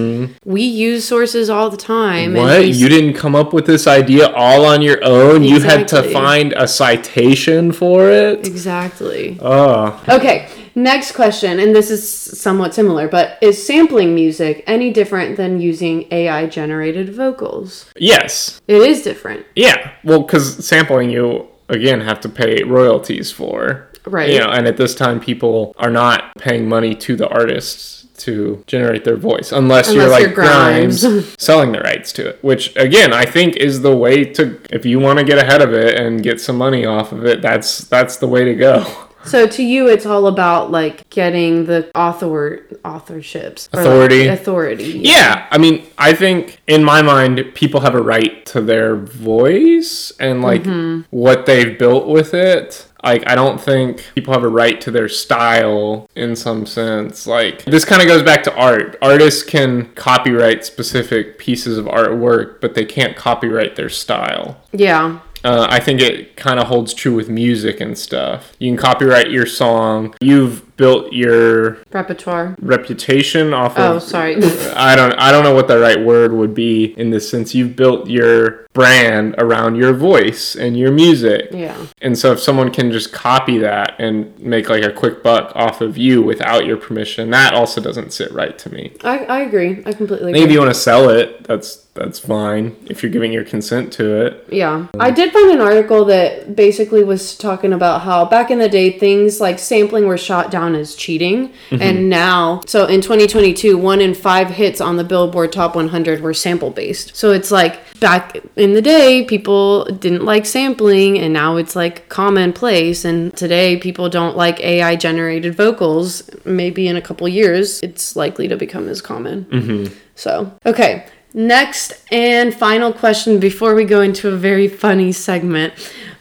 We 0.44 0.62
use 0.62 1.06
sources 1.08 1.48
all 1.48 1.70
the 1.70 1.78
time. 1.78 2.34
Mm-hmm. 2.34 2.36
What? 2.36 2.66
You 2.68 2.88
didn't 2.90 3.14
come 3.14 3.34
up 3.34 3.52
with 3.54 3.64
this 3.66 3.86
idea 3.86 4.28
all 4.34 4.66
on 4.66 4.82
your 4.82 5.02
own? 5.02 5.42
You 5.42 5.60
had 5.60 5.88
to 5.88 6.02
find 6.10 6.52
a 6.54 6.68
citation 6.68 7.72
for 7.72 8.10
it? 8.10 8.46
Exactly. 8.46 9.38
Oh. 9.40 10.02
Okay, 10.08 10.48
next 10.74 11.12
question, 11.12 11.58
and 11.58 11.74
this 11.74 11.90
is 11.90 12.08
somewhat 12.10 12.74
similar, 12.74 13.08
but 13.08 13.38
is 13.40 13.64
sampling 13.64 14.14
music 14.14 14.64
any 14.66 14.92
different 14.92 15.36
than 15.36 15.60
using 15.60 16.06
AI 16.12 16.46
generated 16.46 17.14
vocals? 17.14 17.90
Yes. 17.96 18.60
It 18.66 18.82
is 18.82 19.02
different. 19.02 19.46
Yeah. 19.54 19.92
Well, 20.04 20.22
because 20.22 20.66
sampling 20.66 21.10
you 21.10 21.48
again 21.68 22.00
have 22.00 22.20
to 22.20 22.28
pay 22.28 22.62
royalties 22.62 23.30
for. 23.30 23.88
Right. 24.06 24.30
You 24.30 24.38
know, 24.38 24.50
and 24.50 24.66
at 24.66 24.76
this 24.76 24.94
time, 24.94 25.20
people 25.20 25.74
are 25.78 25.90
not 25.90 26.34
paying 26.36 26.68
money 26.68 26.94
to 26.96 27.16
the 27.16 27.28
artists 27.28 28.00
to 28.20 28.62
generate 28.66 29.04
their 29.04 29.16
voice, 29.16 29.50
unless, 29.50 29.92
you're 29.92 30.08
like 30.08 30.22
you're 30.22 30.32
Grimes. 30.32 31.02
Grimes, 31.02 31.34
selling 31.38 31.72
the 31.72 31.80
rights 31.80 32.12
to 32.12 32.28
it. 32.30 32.44
Which 32.44 32.76
again, 32.76 33.12
I 33.12 33.24
think 33.24 33.56
is 33.56 33.82
the 33.82 33.96
way 33.96 34.24
to. 34.24 34.60
If 34.70 34.84
you 34.84 35.00
want 35.00 35.18
to 35.18 35.24
get 35.24 35.38
ahead 35.38 35.62
of 35.62 35.72
it 35.72 35.98
and 35.98 36.22
get 36.22 36.40
some 36.40 36.56
money 36.56 36.84
off 36.84 37.12
of 37.12 37.24
it, 37.24 37.42
that's 37.42 37.78
that's 37.78 38.16
the 38.16 38.28
way 38.28 38.44
to 38.44 38.54
go. 38.54 39.08
So 39.24 39.46
to 39.46 39.62
you, 39.62 39.88
it's 39.88 40.06
all 40.06 40.26
about 40.26 40.70
like 40.70 41.08
getting 41.10 41.66
the 41.66 41.90
author 41.94 42.64
authorships 42.84 43.68
or, 43.72 43.78
like, 43.78 43.86
Authority. 43.86 44.26
authority. 44.28 45.00
Yeah, 45.04 45.46
I 45.50 45.58
mean, 45.58 45.86
I 45.98 46.14
think 46.14 46.60
in 46.66 46.82
my 46.84 47.02
mind, 47.02 47.44
people 47.54 47.80
have 47.80 47.94
a 47.94 48.02
right 48.02 48.44
to 48.46 48.60
their 48.60 48.96
voice 48.96 50.12
and 50.20 50.42
like 50.42 50.62
Mm-hmm. 50.62 51.02
what 51.10 51.46
they've 51.46 51.78
built 51.78 52.06
with 52.06 52.34
it. 52.34 52.86
Like, 53.02 53.26
I 53.26 53.34
don't 53.34 53.58
think 53.58 54.04
people 54.14 54.34
have 54.34 54.42
a 54.42 54.48
right 54.48 54.78
to 54.82 54.90
their 54.90 55.08
style 55.08 56.06
in 56.14 56.36
some 56.36 56.66
sense. 56.66 57.26
Like, 57.26 57.64
this 57.64 57.82
kind 57.86 58.02
of 58.02 58.08
goes 58.08 58.22
back 58.22 58.42
to 58.42 58.54
art. 58.54 58.96
Artists 59.00 59.42
can 59.42 59.86
copyright 59.94 60.66
specific 60.66 61.38
pieces 61.38 61.78
of 61.78 61.86
artwork, 61.86 62.60
but 62.60 62.74
they 62.74 62.84
can't 62.84 63.16
copyright 63.16 63.76
their 63.76 63.88
style. 63.88 64.60
Yeah. 64.72 65.20
Uh, 65.44 65.66
I 65.70 65.80
think 65.80 66.00
it 66.00 66.36
kind 66.36 66.60
of 66.60 66.66
holds 66.66 66.92
true 66.92 67.14
with 67.14 67.28
music 67.28 67.80
and 67.80 67.96
stuff. 67.96 68.52
You 68.58 68.70
can 68.70 68.76
copyright 68.76 69.30
your 69.30 69.46
song. 69.46 70.14
You've 70.20 70.69
built 70.80 71.12
your 71.12 71.78
Repertoire. 71.92 72.56
reputation 72.60 73.52
off 73.54 73.74
Oh, 73.76 73.96
of 73.96 74.02
sorry. 74.02 74.36
I 74.74 74.96
don't 74.96 75.12
I 75.14 75.30
don't 75.30 75.44
know 75.44 75.54
what 75.54 75.68
the 75.68 75.78
right 75.78 76.00
word 76.00 76.32
would 76.32 76.54
be 76.54 76.86
in 76.98 77.10
this 77.10 77.30
sense. 77.30 77.54
You've 77.54 77.76
built 77.76 78.08
your 78.08 78.66
brand 78.72 79.34
around 79.38 79.74
your 79.76 79.92
voice 79.92 80.54
and 80.54 80.78
your 80.78 80.92
music. 80.92 81.48
yeah. 81.52 81.76
And 82.00 82.16
so 82.16 82.32
if 82.32 82.40
someone 82.40 82.70
can 82.70 82.90
just 82.92 83.12
copy 83.12 83.58
that 83.58 83.96
and 83.98 84.38
make 84.38 84.68
like 84.68 84.84
a 84.84 84.92
quick 84.92 85.22
buck 85.22 85.52
off 85.56 85.80
of 85.80 85.98
you 85.98 86.22
without 86.22 86.64
your 86.66 86.76
permission, 86.76 87.30
that 87.30 87.52
also 87.52 87.80
doesn't 87.80 88.12
sit 88.12 88.30
right 88.32 88.56
to 88.58 88.72
me. 88.72 88.92
I, 89.04 89.24
I 89.26 89.40
agree. 89.40 89.82
I 89.84 89.92
completely 89.92 90.30
agree. 90.30 90.40
Maybe 90.40 90.52
you 90.54 90.60
want 90.60 90.72
to 90.72 90.80
sell 90.80 91.08
it, 91.10 91.44
that's 91.44 91.86
that's 91.94 92.20
fine 92.20 92.76
if 92.88 93.02
you're 93.02 93.10
giving 93.10 93.32
your 93.32 93.44
consent 93.44 93.92
to 93.94 94.24
it. 94.24 94.46
Yeah. 94.50 94.86
I 95.00 95.10
did 95.10 95.32
find 95.32 95.50
an 95.50 95.60
article 95.60 96.04
that 96.04 96.54
basically 96.54 97.02
was 97.02 97.36
talking 97.36 97.72
about 97.72 98.02
how 98.02 98.24
back 98.24 98.50
in 98.52 98.60
the 98.60 98.68
day 98.68 98.96
things 98.96 99.40
like 99.40 99.58
sampling 99.58 100.06
were 100.06 100.16
shot 100.16 100.52
down 100.52 100.69
as 100.74 100.94
cheating. 100.94 101.48
Mm-hmm. 101.48 101.82
And 101.82 102.08
now, 102.08 102.62
so 102.66 102.86
in 102.86 103.00
2022, 103.00 103.76
one 103.76 104.00
in 104.00 104.14
five 104.14 104.48
hits 104.48 104.80
on 104.80 104.96
the 104.96 105.04
Billboard 105.04 105.52
Top 105.52 105.74
100 105.74 106.20
were 106.20 106.34
sample 106.34 106.70
based. 106.70 107.16
So 107.16 107.32
it's 107.32 107.50
like 107.50 107.98
back 108.00 108.38
in 108.56 108.74
the 108.74 108.82
day, 108.82 109.24
people 109.24 109.84
didn't 109.84 110.24
like 110.24 110.46
sampling 110.46 111.18
and 111.18 111.32
now 111.32 111.56
it's 111.56 111.76
like 111.76 112.08
commonplace. 112.08 113.04
And 113.04 113.36
today, 113.36 113.76
people 113.76 114.08
don't 114.08 114.36
like 114.36 114.60
AI 114.60 114.96
generated 114.96 115.54
vocals. 115.54 116.28
Maybe 116.44 116.88
in 116.88 116.96
a 116.96 117.02
couple 117.02 117.28
years, 117.28 117.80
it's 117.82 118.16
likely 118.16 118.48
to 118.48 118.56
become 118.56 118.88
as 118.88 119.00
common. 119.00 119.44
Mm-hmm. 119.46 119.94
So, 120.14 120.52
okay. 120.66 121.06
Next 121.32 121.92
and 122.10 122.52
final 122.52 122.92
question 122.92 123.38
before 123.38 123.74
we 123.74 123.84
go 123.84 124.00
into 124.00 124.28
a 124.28 124.36
very 124.36 124.66
funny 124.66 125.12
segment. 125.12 125.74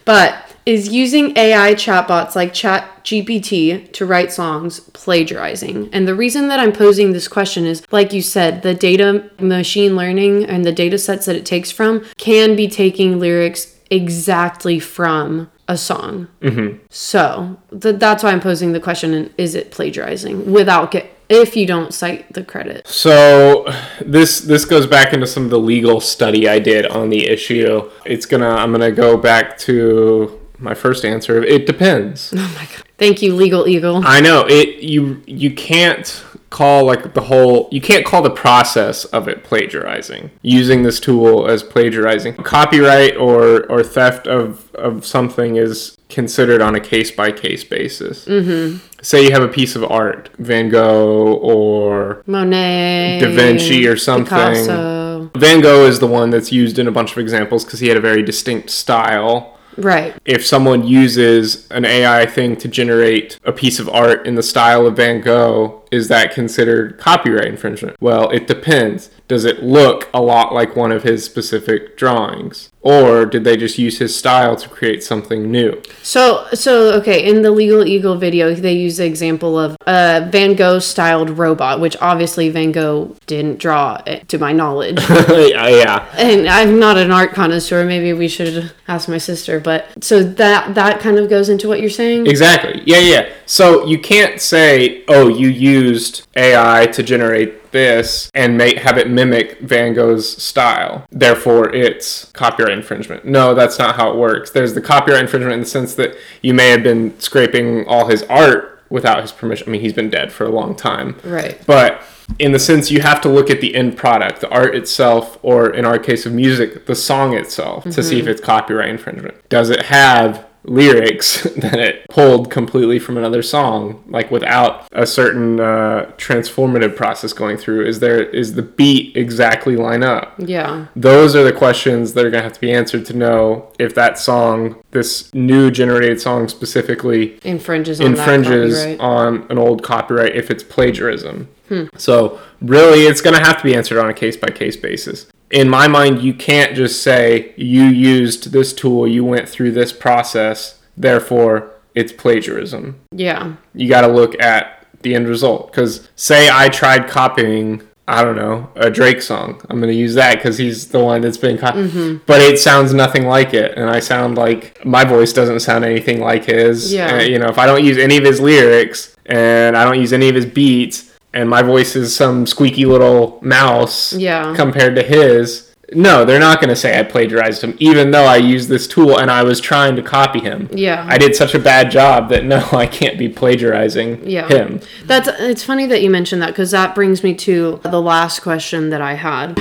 But 0.05 0.48
is 0.69 0.89
using 0.89 1.36
AI 1.36 1.73
chatbots 1.73 2.36
like 2.36 2.53
ChatGPT 2.53 3.91
to 3.91 4.05
write 4.05 4.32
songs 4.32 4.79
plagiarizing? 4.79 5.89
And 5.91 6.08
the 6.08 6.13
reason 6.13 6.47
that 6.49 6.60
I'm 6.60 6.71
posing 6.71 7.12
this 7.12 7.27
question 7.27 7.65
is 7.65 7.84
like 7.91 8.13
you 8.13 8.21
said, 8.21 8.62
the 8.62 8.75
data 8.75 9.32
machine 9.39 9.95
learning 9.95 10.45
and 10.45 10.63
the 10.63 10.71
data 10.71 10.99
sets 10.99 11.25
that 11.25 11.36
it 11.36 11.45
takes 11.45 11.71
from 11.71 12.05
can 12.17 12.55
be 12.55 12.67
taking 12.67 13.19
lyrics 13.19 13.75
exactly 13.89 14.79
from 14.79 15.49
a 15.67 15.75
song. 15.75 16.27
Mm-hmm. 16.41 16.77
So 16.91 17.58
th- 17.82 17.95
that's 17.95 18.23
why 18.23 18.32
I'm 18.32 18.39
posing 18.39 18.73
the 18.73 18.79
question: 18.79 19.34
Is 19.39 19.55
it 19.55 19.71
plagiarizing 19.71 20.51
without 20.51 20.91
get 20.91 21.10
if 21.29 21.55
you 21.55 21.65
don't 21.65 21.95
cite 21.95 22.32
the 22.34 22.43
credit? 22.43 22.88
So 22.88 23.65
this 24.01 24.41
this 24.41 24.65
goes 24.65 24.86
back 24.86 25.13
into 25.13 25.25
some 25.25 25.45
of 25.45 25.49
the 25.49 25.60
legal 25.60 25.99
study 25.99 26.47
I 26.47 26.60
did 26.60 26.86
on 26.86 27.10
the 27.10 27.27
issue. 27.27 27.89
It's 28.05 28.27
gonna 28.27 28.49
I'm 28.49 28.71
gonna 28.71 28.91
go 28.91 29.17
back 29.17 29.58
to 29.60 30.39
my 30.60 30.74
first 30.74 31.06
answer. 31.06 31.43
It 31.43 31.65
depends. 31.65 32.34
Oh 32.36 32.56
my 32.56 32.65
god! 32.65 32.86
Thank 32.98 33.22
you, 33.22 33.36
Legal 33.36 33.67
Eagle. 33.67 34.02
I 34.06 34.19
know 34.19 34.45
it. 34.48 34.84
You 34.84 35.22
you 35.26 35.54
can't 35.54 36.24
call 36.50 36.84
like 36.84 37.13
the 37.13 37.22
whole 37.22 37.69
you 37.72 37.80
can't 37.80 38.06
call 38.06 38.22
the 38.22 38.30
process 38.30 39.06
of 39.06 39.28
it 39.28 39.43
plagiarizing 39.43 40.32
using 40.41 40.84
this 40.84 41.00
tool 41.00 41.48
as 41.48 41.62
plagiarizing 41.62 42.34
copyright 42.43 43.15
or 43.17 43.65
or 43.72 43.84
theft 43.84 44.28
of 44.28 44.74
of 44.74 45.06
something 45.06 45.58
is 45.58 45.95
considered 46.10 46.62
on 46.62 46.74
a 46.74 46.80
case 46.80 47.12
by 47.12 47.32
case 47.32 47.63
basis 47.63 48.26
mm-hmm. 48.26 48.78
say 49.02 49.24
you 49.24 49.32
have 49.32 49.43
a 49.43 49.48
piece 49.48 49.76
of 49.76 49.84
art 49.84 50.30
van 50.39 50.69
gogh 50.69 51.36
or 51.36 52.24
Monet, 52.26 53.19
da 53.22 53.30
vinci 53.30 53.86
or 53.86 53.95
something 53.95 54.26
Picasso. 54.26 55.30
van 55.36 55.62
gogh 55.62 55.86
is 55.86 56.00
the 56.00 56.08
one 56.08 56.32
that's 56.32 56.52
used 56.52 56.80
in 56.80 56.88
a 56.88 56.91
bunch 56.91 57.12
of 57.12 57.19
examples 57.19 57.63
because 57.63 57.80
he 57.80 57.89
had 57.89 57.98
a 57.98 58.02
very 58.02 58.24
distinct 58.24 58.72
style 58.72 59.59
Right. 59.79 60.15
if 60.25 60.45
someone 60.45 60.85
uses 60.85 61.69
an 61.71 61.85
AI 61.85 62.25
thing 62.25 62.55
to 62.57 62.67
generate 62.67 63.39
a 63.43 63.51
piece 63.51 63.79
of 63.79 63.89
art 63.89 64.27
in 64.27 64.35
the 64.35 64.43
style 64.43 64.85
of 64.85 64.95
Van 64.95 65.21
Gogh, 65.21 65.78
is 65.91 66.08
that 66.08 66.34
considered 66.34 66.97
copyright 66.97 67.47
infringement? 67.47 67.97
Well, 67.99 68.30
it 68.30 68.47
depends. 68.47 69.10
Does 69.28 69.45
it 69.45 69.63
look 69.63 70.10
a 70.13 70.21
lot 70.21 70.54
like 70.54 70.75
one 70.75 70.91
of 70.91 71.04
his 71.04 71.23
specific 71.23 71.97
drawings? 71.97 72.71
Or 72.82 73.25
did 73.25 73.43
they 73.43 73.58
just 73.58 73.78
use 73.78 73.99
his 73.99 74.15
style 74.15 74.56
to 74.56 74.69
create 74.69 75.04
something 75.04 75.52
new? 75.52 75.82
So, 76.02 76.47
so 76.54 76.93
okay, 76.93 77.30
in 77.30 77.41
the 77.41 77.52
Legal 77.52 77.86
Eagle 77.86 78.15
video, 78.17 78.54
they 78.56 78.73
use 78.73 78.97
the 78.97 79.06
example 79.06 79.60
of 79.60 79.75
a 79.86 80.28
Van 80.32 80.56
Gogh 80.56 80.80
styled 80.80 81.32
robot, 81.32 81.80
which 81.80 81.97
obviously 81.99 82.49
Van 82.49 82.71
Gogh 82.71 83.15
didn't 83.28 83.60
draw, 83.60 84.02
eh, 84.08 84.19
to 84.30 84.38
my 84.38 84.54
knowledge. 84.54 84.97
yeah. 85.10 86.10
and 86.17 86.47
I'm 86.47 86.80
not 86.80 86.97
an 86.97 87.12
art 87.12 87.34
connoisseur. 87.34 87.86
Maybe 87.86 88.13
we 88.13 88.30
should 88.30 88.71
ask 88.88 89.10
my 89.10 89.17
sister. 89.17 89.60
But 89.60 90.04
so 90.04 90.23
that 90.23 90.73
that 90.75 91.02
kind 91.02 91.19
of 91.19 91.30
goes 91.30 91.49
into 91.49 91.67
what 91.67 91.82
you're 91.82 91.89
saying. 91.89 92.28
Exactly. 92.28 92.82
Yeah, 92.86 92.99
yeah. 92.99 93.30
So 93.45 93.86
you 93.86 93.99
can't 93.99 94.39
say, 94.39 95.04
"Oh, 95.08 95.28
you 95.28 95.49
you 95.49 95.78
used 95.79 96.27
AI 96.35 96.87
to 96.87 97.03
generate 97.03 97.71
this 97.71 98.29
and 98.33 98.57
make 98.57 98.77
have 98.79 98.97
it 98.97 99.09
mimic 99.09 99.59
Van 99.59 99.93
Gogh's 99.93 100.41
style. 100.41 101.05
Therefore, 101.11 101.73
it's 101.73 102.25
copyright 102.31 102.73
infringement." 102.73 103.25
No, 103.25 103.53
that's 103.53 103.77
not 103.79 103.95
how 103.95 104.11
it 104.11 104.17
works. 104.17 104.51
There's 104.51 104.73
the 104.73 104.81
copyright 104.81 105.21
infringement 105.21 105.53
in 105.53 105.59
the 105.61 105.65
sense 105.65 105.95
that 105.95 106.15
you 106.41 106.53
may 106.53 106.69
have 106.69 106.83
been 106.83 107.19
scraping 107.19 107.85
all 107.87 108.07
his 108.07 108.23
art 108.23 108.79
without 108.89 109.21
his 109.21 109.31
permission. 109.31 109.69
I 109.69 109.71
mean, 109.71 109.81
he's 109.81 109.93
been 109.93 110.09
dead 110.09 110.31
for 110.31 110.45
a 110.45 110.49
long 110.49 110.75
time. 110.75 111.15
Right. 111.23 111.59
But 111.65 112.01
in 112.37 112.51
the 112.51 112.59
sense 112.59 112.91
you 112.91 113.01
have 113.01 113.21
to 113.21 113.29
look 113.29 113.49
at 113.49 113.61
the 113.61 113.75
end 113.75 113.97
product, 113.97 114.41
the 114.41 114.49
art 114.49 114.75
itself, 114.75 115.37
or 115.41 115.69
in 115.69 115.85
our 115.85 115.97
case 115.97 116.25
of 116.25 116.33
music, 116.33 116.85
the 116.85 116.95
song 116.95 117.33
itself, 117.33 117.83
to 117.85 118.03
see 118.03 118.19
mm-hmm. 118.19 118.27
if 118.27 118.27
it's 118.27 118.41
copyright 118.41 118.89
infringement. 118.89 119.35
Does 119.49 119.69
it 119.69 119.83
have 119.85 120.45
lyrics 120.63 121.43
that 121.58 121.80
it 121.80 122.06
pulled 122.10 122.52
completely 122.52 123.00
from 123.00 123.17
another 123.17 123.41
song, 123.41 124.04
like 124.08 124.30
without 124.32 124.88
a 124.91 125.06
certain 125.06 125.60
uh, 125.60 126.12
transformative 126.17 126.95
process 126.95 127.34
going 127.34 127.58
through? 127.58 127.86
Is 127.86 128.00
there 128.00 128.22
is 128.22 128.54
the 128.54 128.62
beat 128.62 129.15
exactly 129.15 129.76
line 129.76 130.04
up? 130.04 130.36
Yeah. 130.38 130.88
Those 130.95 131.36
are 131.36 131.43
the 131.43 131.54
questions 131.54 132.13
that 132.13 132.26
are 132.26 132.30
going 132.30 132.41
to 132.41 132.43
have 132.43 132.54
to 132.54 132.62
be 132.62 132.72
answered 132.72 133.06
to 133.08 133.13
know 133.13 133.72
if 133.80 133.95
that 133.95 134.17
song, 134.17 134.82
this 134.91 135.34
new 135.34 135.72
generated 135.72 136.19
song 136.19 136.48
specifically, 136.48 137.39
Infringes 137.43 138.00
on 138.02 138.08
infringes 138.08 139.00
on 139.00 139.45
an 139.50 139.58
old 139.58 139.84
copyright 139.84 140.36
if 140.36 140.52
it's 140.52 140.63
plagiarism. 140.63 141.50
So 141.98 142.39
really, 142.62 143.02
it's 143.02 143.22
going 143.22 143.36
to 143.36 143.43
have 143.43 143.58
to 143.58 143.63
be 143.63 143.76
answered 143.76 144.00
on 144.00 144.10
a 144.10 144.13
case 144.13 144.36
by 144.36 144.48
case 144.48 144.76
basis. 144.76 145.28
In 145.51 145.67
my 145.69 145.88
mind, 145.88 146.21
you 146.21 146.33
can't 146.33 146.75
just 146.75 147.01
say 147.01 147.53
you 147.57 147.83
used 147.85 148.51
this 148.51 148.73
tool, 148.73 149.07
you 149.07 149.25
went 149.25 149.49
through 149.49 149.71
this 149.71 149.91
process, 149.91 150.79
therefore 150.95 151.71
it's 151.95 152.12
plagiarism. 152.12 152.99
yeah. 153.12 153.55
You 153.73 153.89
got 153.89 154.01
to 154.01 154.07
look 154.07 154.39
at 154.41 154.85
the 155.01 155.15
end 155.15 155.27
result. 155.27 155.71
Because 155.71 156.07
say 156.15 156.49
I 156.51 156.69
tried 156.69 157.07
copying. 157.07 157.81
I 158.07 158.23
don't 158.23 158.35
know, 158.38 158.71
a 158.75 158.89
Drake 158.89 159.21
song. 159.21 159.62
I'm 159.69 159.79
going 159.79 159.91
to 159.93 159.95
use 159.95 160.15
that 160.15 160.38
because 160.38 160.57
he's 160.57 160.88
the 160.88 160.97
one 160.99 161.21
that's 161.21 161.38
been 161.38 161.59
copied. 161.59 162.25
But 162.25 162.41
it 162.41 162.57
sounds 162.57 162.91
nothing 162.91 163.27
like 163.27 163.53
it. 163.53 163.77
And 163.77 163.88
I 163.88 163.99
sound 163.99 164.35
like 164.35 164.83
my 164.83 165.03
voice 165.05 165.31
doesn't 165.31 165.59
sound 165.59 165.85
anything 165.85 166.19
like 166.19 166.45
his. 166.45 166.91
Yeah. 166.91 167.17
Uh, 167.17 167.21
you 167.21 167.38
know, 167.38 167.49
if 167.49 167.59
I 167.59 167.67
don't 167.67 167.83
use 167.85 167.99
any 167.99 168.17
of 168.17 168.23
his 168.23 168.39
lyrics 168.39 169.15
and 169.27 169.77
I 169.77 169.83
don't 169.85 169.99
use 169.99 170.12
any 170.12 170.27
of 170.27 170.33
his 170.33 170.47
beats 170.47 171.09
and 171.39 171.49
my 171.49 171.62
voice 171.62 171.95
is 171.95 172.15
some 172.15 172.45
squeaky 172.45 172.86
little 172.86 173.39
mouse 173.41 174.13
Yeah. 174.13 174.54
compared 174.56 174.95
to 174.97 175.04
his, 175.04 175.73
no, 175.93 176.25
they're 176.25 176.39
not 176.39 176.60
going 176.60 176.69
to 176.69 176.75
say 176.75 176.99
I 176.99 177.04
plagiarized 177.04 177.63
him, 177.63 177.75
even 177.80 178.12
though 178.12 178.25
I 178.25 178.36
used 178.38 178.67
this 178.69 178.86
tool 178.88 179.17
and 179.17 179.32
I 179.32 179.43
was 179.43 179.60
trying 179.60 179.95
to 179.95 180.02
copy 180.04 180.39
him. 180.39 180.69
Yeah. 180.71 181.06
I 181.08 181.17
did 181.17 181.36
such 181.36 181.56
a 181.56 181.60
bad 181.60 181.89
job 181.91 182.30
that 182.30 182.43
no, 182.45 182.58
I 182.73 182.86
can't 182.86 183.17
be 183.17 183.30
plagiarizing 183.30 184.21
Yeah. 184.30 184.47
him. 184.47 184.82
That's 185.06 185.28
it's 185.39 185.63
funny 185.63 185.86
that 185.88 186.02
you 186.04 186.10
mentioned 186.10 186.41
that 186.41 186.47
because 186.49 186.71
that 186.71 186.93
brings 186.93 187.23
me 187.23 187.34
to 187.36 187.80
the 187.84 188.02
last 188.02 188.41
question 188.41 188.89
that 188.89 189.02
I 189.02 189.13
had. 189.13 189.60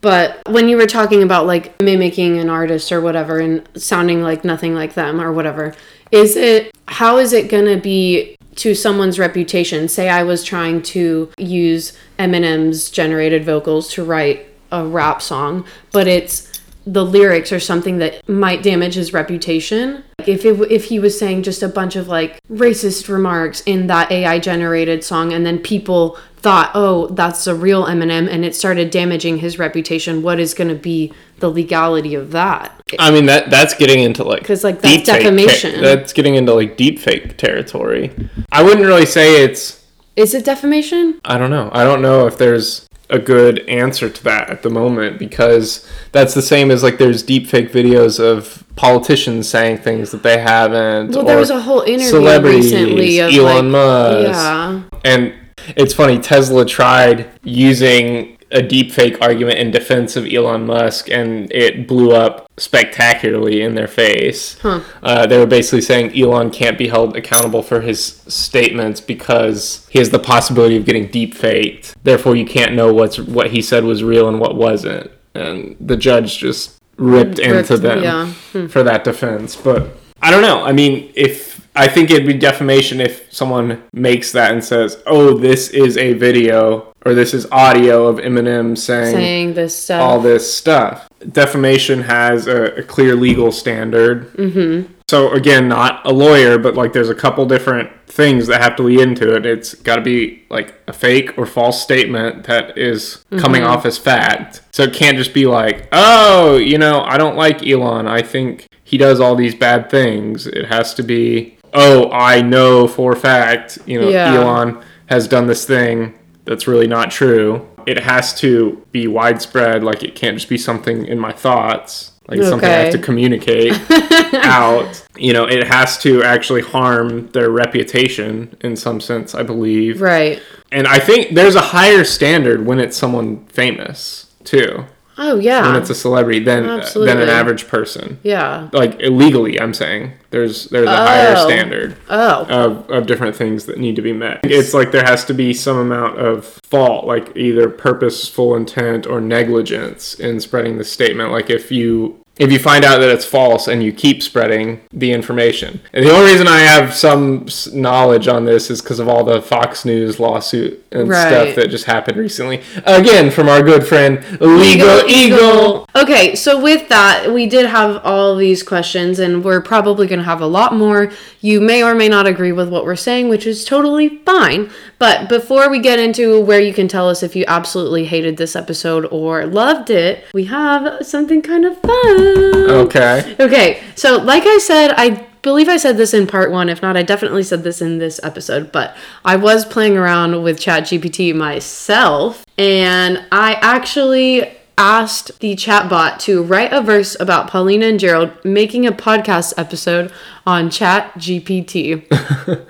But 0.00 0.42
when 0.48 0.68
you 0.68 0.76
were 0.76 0.86
talking 0.86 1.22
about 1.22 1.46
like 1.46 1.80
mimicking 1.80 2.38
an 2.38 2.50
artist 2.50 2.90
or 2.90 3.00
whatever 3.00 3.38
and 3.38 3.62
sounding 3.76 4.20
like 4.22 4.44
nothing 4.44 4.74
like 4.74 4.94
them 4.94 5.20
or 5.20 5.32
whatever, 5.32 5.74
is 6.10 6.34
it 6.36 6.72
how 6.88 7.18
is 7.18 7.32
it 7.32 7.48
gonna 7.48 7.76
be 7.78 8.36
to 8.56 8.74
someone's 8.74 9.18
reputation? 9.18 9.88
Say 9.88 10.08
I 10.08 10.22
was 10.22 10.44
trying 10.44 10.82
to 10.82 11.30
use 11.38 11.92
Eminem's 12.18 12.90
generated 12.90 13.44
vocals 13.44 13.90
to 13.94 14.04
write 14.04 14.46
a 14.70 14.84
rap 14.84 15.20
song, 15.22 15.66
but 15.92 16.06
it's 16.06 16.48
the 16.86 17.04
lyrics 17.04 17.52
are 17.52 17.60
something 17.60 17.98
that 17.98 18.28
might 18.28 18.62
damage 18.62 18.94
his 18.94 19.12
reputation. 19.12 20.02
Like 20.18 20.28
if 20.28 20.44
it, 20.44 20.60
if 20.70 20.86
he 20.86 20.98
was 20.98 21.18
saying 21.18 21.44
just 21.44 21.62
a 21.62 21.68
bunch 21.68 21.94
of 21.94 22.08
like 22.08 22.38
racist 22.50 23.08
remarks 23.08 23.60
in 23.66 23.86
that 23.86 24.10
AI 24.10 24.38
generated 24.38 25.04
song, 25.04 25.32
and 25.32 25.46
then 25.46 25.58
people 25.58 26.18
thought, 26.42 26.72
oh, 26.74 27.06
that's 27.08 27.46
a 27.46 27.54
real 27.54 27.84
Eminem, 27.86 28.28
and 28.28 28.44
it 28.44 28.54
started 28.54 28.90
damaging 28.90 29.38
his 29.38 29.58
reputation, 29.58 30.22
what 30.22 30.40
is 30.40 30.54
going 30.54 30.68
to 30.68 30.74
be 30.74 31.12
the 31.38 31.48
legality 31.48 32.14
of 32.14 32.32
that? 32.32 32.80
I 32.98 33.10
mean 33.10 33.26
that 33.26 33.50
that's 33.50 33.74
getting 33.74 34.02
into 34.02 34.22
like 34.24 34.40
because 34.40 34.62
like, 34.64 34.80
that's 34.80 35.04
defamation. 35.04 35.74
ter- 35.76 35.80
that's 35.80 36.12
getting 36.12 36.34
into 36.34 36.52
like 36.52 36.76
deep 36.76 36.98
fake 36.98 37.36
territory. 37.36 38.12
I 38.50 38.62
wouldn't 38.62 38.84
really 38.86 39.06
say 39.06 39.42
it's 39.42 39.84
Is 40.14 40.34
it 40.34 40.44
defamation? 40.44 41.20
I 41.24 41.38
don't 41.38 41.50
know. 41.50 41.70
I 41.72 41.84
don't 41.84 42.02
know 42.02 42.26
if 42.26 42.38
there's 42.38 42.88
a 43.10 43.18
good 43.18 43.60
answer 43.68 44.08
to 44.08 44.24
that 44.24 44.50
at 44.50 44.62
the 44.62 44.70
moment 44.70 45.18
because 45.18 45.86
that's 46.12 46.34
the 46.34 46.42
same 46.42 46.70
as 46.70 46.82
like 46.82 46.98
there's 46.98 47.22
deep 47.22 47.46
fake 47.46 47.70
videos 47.70 48.18
of 48.18 48.64
politicians 48.76 49.48
saying 49.48 49.78
things 49.78 50.10
that 50.12 50.22
they 50.22 50.38
haven't. 50.38 51.14
Well, 51.14 51.24
there 51.24 51.36
or 51.36 51.40
was 51.40 51.50
a 51.50 51.60
whole 51.60 51.82
interview 51.82 52.08
celebrities, 52.08 52.72
recently 52.72 53.18
of 53.20 53.32
Elon 53.32 53.70
like, 53.70 53.72
Musk. 53.72 54.28
yeah, 54.28 54.82
And 55.04 55.34
it's 55.76 55.94
funny, 55.94 56.18
Tesla 56.18 56.64
tried 56.66 57.30
using 57.42 58.38
a 58.50 58.60
deepfake 58.60 59.16
argument 59.22 59.58
in 59.58 59.70
defense 59.70 60.14
of 60.14 60.26
Elon 60.26 60.66
Musk, 60.66 61.08
and 61.08 61.50
it 61.52 61.88
blew 61.88 62.12
up 62.12 62.50
spectacularly 62.58 63.62
in 63.62 63.74
their 63.74 63.88
face. 63.88 64.62
Uh, 64.62 65.26
they 65.26 65.38
were 65.38 65.46
basically 65.46 65.80
saying 65.80 66.14
Elon 66.14 66.50
can't 66.50 66.76
be 66.76 66.88
held 66.88 67.16
accountable 67.16 67.62
for 67.62 67.80
his 67.80 68.04
statements 68.28 69.00
because 69.00 69.86
he 69.90 69.98
has 69.98 70.10
the 70.10 70.18
possibility 70.18 70.76
of 70.76 70.84
getting 70.84 71.08
deepfaked. 71.08 71.94
Therefore, 72.02 72.36
you 72.36 72.44
can't 72.44 72.74
know 72.74 72.92
what's 72.92 73.18
what 73.18 73.50
he 73.52 73.62
said 73.62 73.84
was 73.84 74.04
real 74.04 74.28
and 74.28 74.38
what 74.38 74.54
wasn't. 74.54 75.10
And 75.34 75.76
the 75.80 75.96
judge 75.96 76.36
just 76.36 76.78
ripped, 76.98 77.38
into 77.38 77.54
Ripped- 77.54 77.82
them 77.82 78.02
yeah. 78.02 78.66
for 78.68 78.82
that 78.82 79.02
defense. 79.04 79.56
But 79.56 79.96
I 80.20 80.30
don't 80.30 80.42
know. 80.42 80.62
I 80.62 80.72
mean, 80.72 81.10
if 81.14 81.51
I 81.74 81.88
think 81.88 82.10
it'd 82.10 82.26
be 82.26 82.34
defamation 82.34 83.00
if 83.00 83.32
someone 83.32 83.82
makes 83.92 84.32
that 84.32 84.52
and 84.52 84.62
says, 84.62 85.02
"Oh, 85.06 85.38
this 85.38 85.70
is 85.70 85.96
a 85.96 86.12
video 86.12 86.92
or 87.04 87.14
this 87.14 87.32
is 87.34 87.46
audio 87.50 88.06
of 88.06 88.16
Eminem 88.16 88.76
saying, 88.76 89.14
saying 89.14 89.54
this 89.54 89.84
stuff. 89.84 90.02
all 90.02 90.20
this 90.20 90.52
stuff." 90.52 91.08
Defamation 91.30 92.02
has 92.02 92.46
a, 92.46 92.64
a 92.76 92.82
clear 92.82 93.14
legal 93.14 93.52
standard. 93.52 94.32
Mm-hmm. 94.34 94.92
So 95.08 95.30
again, 95.32 95.68
not 95.68 96.06
a 96.06 96.10
lawyer, 96.12 96.58
but 96.58 96.74
like 96.74 96.92
there's 96.94 97.10
a 97.10 97.14
couple 97.14 97.44
different 97.44 97.90
things 98.06 98.46
that 98.46 98.62
have 98.62 98.76
to 98.76 98.82
lead 98.82 99.00
into 99.00 99.34
it. 99.34 99.44
It's 99.44 99.74
got 99.74 99.96
to 99.96 100.02
be 100.02 100.44
like 100.50 100.74
a 100.86 100.92
fake 100.92 101.36
or 101.36 101.44
false 101.46 101.82
statement 101.82 102.44
that 102.44 102.78
is 102.78 103.24
coming 103.38 103.62
off 103.62 103.84
as 103.84 103.98
fact. 103.98 104.62
So 104.72 104.84
it 104.84 104.94
can't 104.94 105.18
just 105.18 105.34
be 105.34 105.46
like, 105.46 105.88
"Oh, 105.92 106.56
you 106.56 106.78
know, 106.78 107.02
I 107.02 107.18
don't 107.18 107.36
like 107.36 107.66
Elon. 107.66 108.06
I 108.06 108.22
think 108.22 108.66
he 108.84 108.96
does 108.96 109.20
all 109.20 109.34
these 109.34 109.54
bad 109.54 109.90
things." 109.90 110.46
It 110.46 110.66
has 110.66 110.94
to 110.94 111.02
be, 111.02 111.58
"Oh, 111.72 112.10
I 112.10 112.42
know 112.42 112.86
for 112.88 113.12
a 113.12 113.16
fact, 113.16 113.78
you 113.86 114.00
know, 114.00 114.08
Yeah. 114.08 114.34
Elon 114.34 114.78
has 115.06 115.26
done 115.28 115.46
this 115.46 115.64
thing 115.64 116.14
that's 116.44 116.66
really 116.66 116.86
not 116.86 117.10
true." 117.10 117.66
It 117.86 117.98
has 118.00 118.32
to 118.40 118.80
be 118.92 119.08
widespread. 119.08 119.82
Like 119.82 120.02
it 120.04 120.14
can't 120.14 120.36
just 120.36 120.48
be 120.48 120.58
something 120.58 121.04
in 121.06 121.18
my 121.18 121.32
thoughts. 121.32 122.12
Like 122.28 122.38
it's 122.38 122.48
something 122.48 122.68
I 122.68 122.72
have 122.74 122.92
to 122.92 122.98
communicate 122.98 123.72
out. 124.34 125.04
You 125.16 125.32
know, 125.32 125.44
it 125.44 125.66
has 125.66 125.98
to 126.02 126.22
actually 126.22 126.62
harm 126.62 127.28
their 127.32 127.50
reputation 127.50 128.56
in 128.60 128.76
some 128.76 129.00
sense, 129.00 129.34
I 129.34 129.42
believe. 129.42 130.00
right. 130.00 130.40
And 130.70 130.86
I 130.86 130.98
think 131.00 131.34
there's 131.34 131.56
a 131.56 131.60
higher 131.60 132.04
standard 132.04 132.64
when 132.64 132.78
it's 132.78 132.96
someone 132.96 133.44
famous 133.46 134.26
too. 134.44 134.84
Oh 135.18 135.38
yeah. 135.38 135.66
when 135.66 135.76
it's 135.80 135.90
a 135.90 135.94
celebrity 135.94 136.38
than 136.40 136.64
uh, 136.68 136.88
than 136.94 137.20
an 137.20 137.28
average 137.28 137.68
person. 137.68 138.18
yeah. 138.22 138.68
Like 138.72 139.00
illegally, 139.00 139.60
I'm 139.60 139.74
saying 139.74 140.12
there's 140.30 140.64
there's 140.66 140.88
a 140.88 140.96
higher 140.96 141.34
Oh. 141.36 141.46
standard 141.48 141.96
Oh. 142.08 142.46
of, 142.48 142.90
of 142.90 143.06
different 143.06 143.36
things 143.36 143.66
that 143.66 143.78
need 143.78 143.96
to 143.96 144.02
be 144.02 144.12
met. 144.12 144.40
It's 144.44 144.72
like 144.72 144.90
there 144.92 145.04
has 145.04 145.24
to 145.26 145.34
be 145.34 145.52
some 145.52 145.76
amount 145.76 146.18
of 146.18 146.46
fault, 146.64 147.06
like 147.06 147.36
either 147.36 147.68
purposeful 147.68 148.54
intent 148.56 149.06
or 149.06 149.20
negligence 149.20 150.14
in 150.14 150.40
spreading 150.40 150.78
the 150.78 150.84
statement. 150.84 151.30
Like 151.30 151.50
if 151.50 151.70
you 151.70 152.21
if 152.38 152.50
you 152.50 152.58
find 152.58 152.84
out 152.84 152.98
that 152.98 153.10
it's 153.10 153.26
false 153.26 153.68
and 153.68 153.82
you 153.82 153.92
keep 153.92 154.22
spreading 154.22 154.80
the 154.92 155.12
information. 155.12 155.80
And 155.92 156.04
the 156.04 156.10
only 156.10 156.32
reason 156.32 156.48
I 156.48 156.60
have 156.60 156.94
some 156.94 157.46
knowledge 157.72 158.26
on 158.26 158.46
this 158.46 158.70
is 158.70 158.80
because 158.80 158.98
of 158.98 159.08
all 159.08 159.22
the 159.22 159.42
Fox 159.42 159.84
News 159.84 160.18
lawsuit 160.18 160.82
and 160.90 161.08
Right. 161.08 161.28
stuff 161.28 161.54
that 161.56 161.68
just 161.68 161.84
happened 161.84 162.16
recently. 162.16 162.62
Again, 162.86 163.30
from 163.30 163.48
our 163.48 163.62
good 163.62 163.86
friend 163.86 164.24
Legal 164.40 165.02
Eagle. 165.06 165.86
Okay, 165.94 166.34
so 166.34 166.58
with 166.60 166.88
that, 166.88 167.32
we 167.32 167.46
did 167.46 167.66
have 167.66 168.00
all 168.02 168.34
these 168.34 168.62
questions, 168.62 169.18
and 169.18 169.44
we're 169.44 169.60
probably 169.60 170.06
going 170.06 170.18
to 170.18 170.24
have 170.24 170.40
a 170.40 170.46
lot 170.46 170.74
more. 170.74 171.12
You 171.42 171.60
may 171.60 171.82
or 171.82 171.94
may 171.94 172.08
not 172.08 172.26
agree 172.26 172.52
with 172.52 172.70
what 172.70 172.84
we're 172.86 172.96
saying, 172.96 173.28
which 173.28 173.46
is 173.46 173.64
totally 173.64 174.20
fine. 174.24 174.70
But 174.98 175.28
before 175.28 175.68
we 175.68 175.80
get 175.80 175.98
into 175.98 176.40
where 176.40 176.60
you 176.60 176.72
can 176.72 176.88
tell 176.88 177.08
us 177.10 177.22
if 177.22 177.36
you 177.36 177.44
absolutely 177.46 178.06
hated 178.06 178.36
this 178.38 178.56
episode 178.56 179.06
or 179.10 179.44
loved 179.44 179.90
it, 179.90 180.24
we 180.32 180.44
have 180.44 181.04
something 181.06 181.42
kind 181.42 181.64
of 181.66 181.76
fun. 181.82 182.31
Okay. 182.36 183.36
Okay, 183.38 183.82
so 183.94 184.18
like 184.18 184.44
I 184.46 184.58
said, 184.58 184.94
I 184.96 185.26
believe 185.42 185.68
I 185.68 185.76
said 185.76 185.96
this 185.96 186.14
in 186.14 186.26
part 186.26 186.50
one. 186.50 186.68
If 186.68 186.82
not, 186.82 186.96
I 186.96 187.02
definitely 187.02 187.42
said 187.42 187.64
this 187.64 187.82
in 187.82 187.98
this 187.98 188.20
episode. 188.22 188.72
But 188.72 188.96
I 189.24 189.36
was 189.36 189.64
playing 189.64 189.96
around 189.96 190.42
with 190.42 190.58
ChatGPT 190.58 191.34
myself, 191.34 192.44
and 192.56 193.24
I 193.30 193.54
actually 193.54 194.56
asked 194.78 195.38
the 195.40 195.54
chatbot 195.54 196.18
to 196.18 196.42
write 196.42 196.72
a 196.72 196.80
verse 196.80 197.16
about 197.20 197.48
Paulina 197.48 197.86
and 197.86 198.00
Gerald 198.00 198.32
making 198.44 198.86
a 198.86 198.92
podcast 198.92 199.52
episode 199.56 200.10
on 200.46 200.70
ChatGPT. 200.70 202.06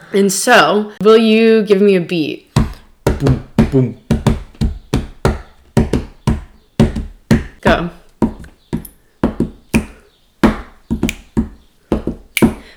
and 0.12 0.32
so, 0.32 0.92
will 1.00 1.16
you 1.16 1.62
give 1.62 1.80
me 1.80 1.94
a 1.94 2.00
beat? 2.00 2.52
Boom. 3.04 3.48
Go. 3.70 4.01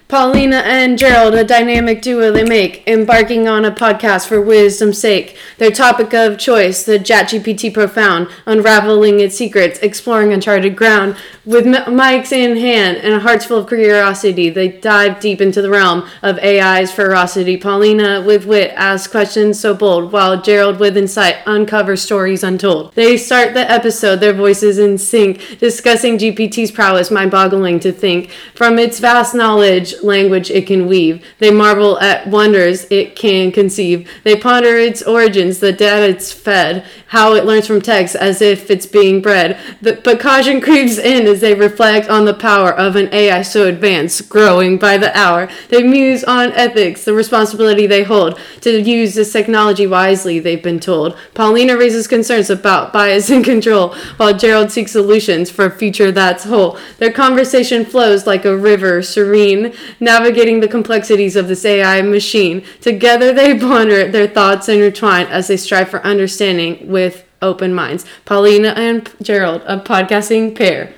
Paulina 0.08 0.58
and 0.58 1.00
Gerald, 1.00 1.34
a 1.34 1.44
dynamic 1.44 2.00
duo 2.04 2.32
they 2.32 2.44
make, 2.44 2.88
embarking 2.88 3.48
on 3.48 3.66
a 3.66 3.72
podcast 3.72 4.28
for 4.28 4.40
wisdom's 4.40 5.00
sake. 5.00 5.36
Their 5.58 5.72
topic 5.72 6.14
of 6.14 6.38
choice, 6.38 6.84
the 6.84 7.00
ChatGPT 7.00 7.74
profound, 7.74 8.28
unraveling 8.46 9.20
its 9.20 9.36
secrets, 9.36 9.80
exploring 9.80 10.32
uncharted 10.32 10.76
ground. 10.76 11.18
With 11.44 11.66
m- 11.66 11.96
mics 11.96 12.32
in 12.32 12.56
hand 12.56 12.98
and 12.98 13.20
hearts 13.24 13.46
full 13.46 13.58
of 13.60 13.68
curiosity, 13.68 14.52
they 14.52 14.68
dive 14.68 15.20
deep 15.20 15.42
into 15.42 15.62
the 15.64 15.72
realm 15.72 16.08
of 16.22 16.38
AI's 16.38 16.92
ferocity. 16.92 17.58
Paulina, 17.58 18.22
with 18.22 18.46
wit, 18.46 18.74
asks 18.76 19.12
questions 19.12 19.60
so 19.60 19.74
bold, 19.74 20.12
while 20.12 20.40
Gerald, 20.40 20.80
with 20.80 20.98
insight, 20.98 21.38
uncovers 21.48 22.04
stories 22.04 22.44
untold. 22.44 22.94
They 22.94 23.18
start 23.18 23.56
the 23.56 23.70
episode, 23.70 24.20
their 24.20 24.34
voices 24.34 24.78
in 24.78 25.00
sync, 25.00 25.58
discussing 25.60 26.20
GPT's 26.20 26.70
prowess, 26.72 27.10
mind 27.10 27.32
boggling 27.32 27.80
to 27.80 27.92
think. 27.92 28.30
From 28.54 28.78
its 28.78 29.00
vast 29.00 29.34
knowledge, 29.34 29.96
language 30.06 30.50
it 30.50 30.68
can 30.68 30.88
weave. 30.88 31.26
They 31.40 31.52
marvel 31.52 32.00
at 32.00 32.28
wonders 32.28 32.86
it 32.90 33.16
can 33.16 33.52
conceive. 33.52 34.10
They 34.24 34.36
ponder 34.38 34.78
its 34.78 35.02
origins, 35.02 35.60
the 35.60 35.74
data 35.74 36.08
it's 36.08 36.32
fed, 36.32 36.86
how 37.08 37.34
it 37.34 37.46
learns 37.46 37.68
from 37.68 37.82
text 37.82 38.16
as 38.16 38.42
if 38.42 38.70
it's 38.70 38.86
being 38.86 39.22
bred. 39.22 39.58
The, 39.82 40.00
but 40.04 40.20
caution 40.20 40.62
creeps 40.62 40.98
in 40.98 41.28
as 41.28 41.42
they 41.42 41.54
reflect 41.54 42.10
on 42.10 42.26
the 42.26 42.34
power 42.34 42.72
of 42.72 42.96
an 42.96 43.14
AI 43.14 43.42
so 43.42 43.68
advanced, 43.68 44.30
growing 44.30 44.78
by 44.78 44.98
the 44.98 45.16
hour. 45.18 45.50
They 45.70 45.84
muse 45.84 46.24
on 46.24 46.52
ethics, 46.54 47.06
the 47.06 47.14
responsibility 47.14 47.88
they 47.88 48.04
hold 48.04 48.40
to 48.62 48.82
use 48.82 49.16
this 49.16 49.32
technology 49.32 49.88
wisely, 49.88 50.40
they've 50.40 50.62
been 50.62 50.80
told. 50.80 51.18
Paulina 51.34 51.78
raises 51.78 52.08
concerns 52.08 52.50
about 52.50 52.94
bias 52.94 53.30
and 53.30 53.44
control, 53.44 53.96
while 54.18 54.38
Gerald 54.38 54.72
seeks 54.72 54.92
solutions 54.92 55.50
for 55.50 55.66
a 55.66 55.72
future 55.72 56.12
that's 56.12 56.44
whole. 56.44 56.78
Their 56.98 57.12
conversation 57.12 57.86
flows 57.86 58.28
like 58.28 58.46
a 58.46 58.58
river, 58.58 59.02
serene, 59.02 59.74
navigating 60.00 60.60
the 60.60 60.68
complexities 60.68 61.36
of 61.36 61.48
this 61.48 61.66
AI 61.66 62.02
machine. 62.02 62.64
Together 62.82 63.34
they 63.34 63.58
ponder 63.58 64.08
their 64.10 64.28
thoughts 64.28 64.70
intertwine 64.70 65.28
as 65.28 65.48
they 65.48 65.58
strive 65.58 65.90
for 65.90 66.04
understanding 66.06 66.88
with 66.88 67.26
open 67.42 67.74
minds. 67.74 68.06
Paulina 68.26 68.70
and 68.70 69.12
Gerald, 69.22 69.62
a 69.66 69.80
podcasting 69.80 70.56
pair. 70.56 70.94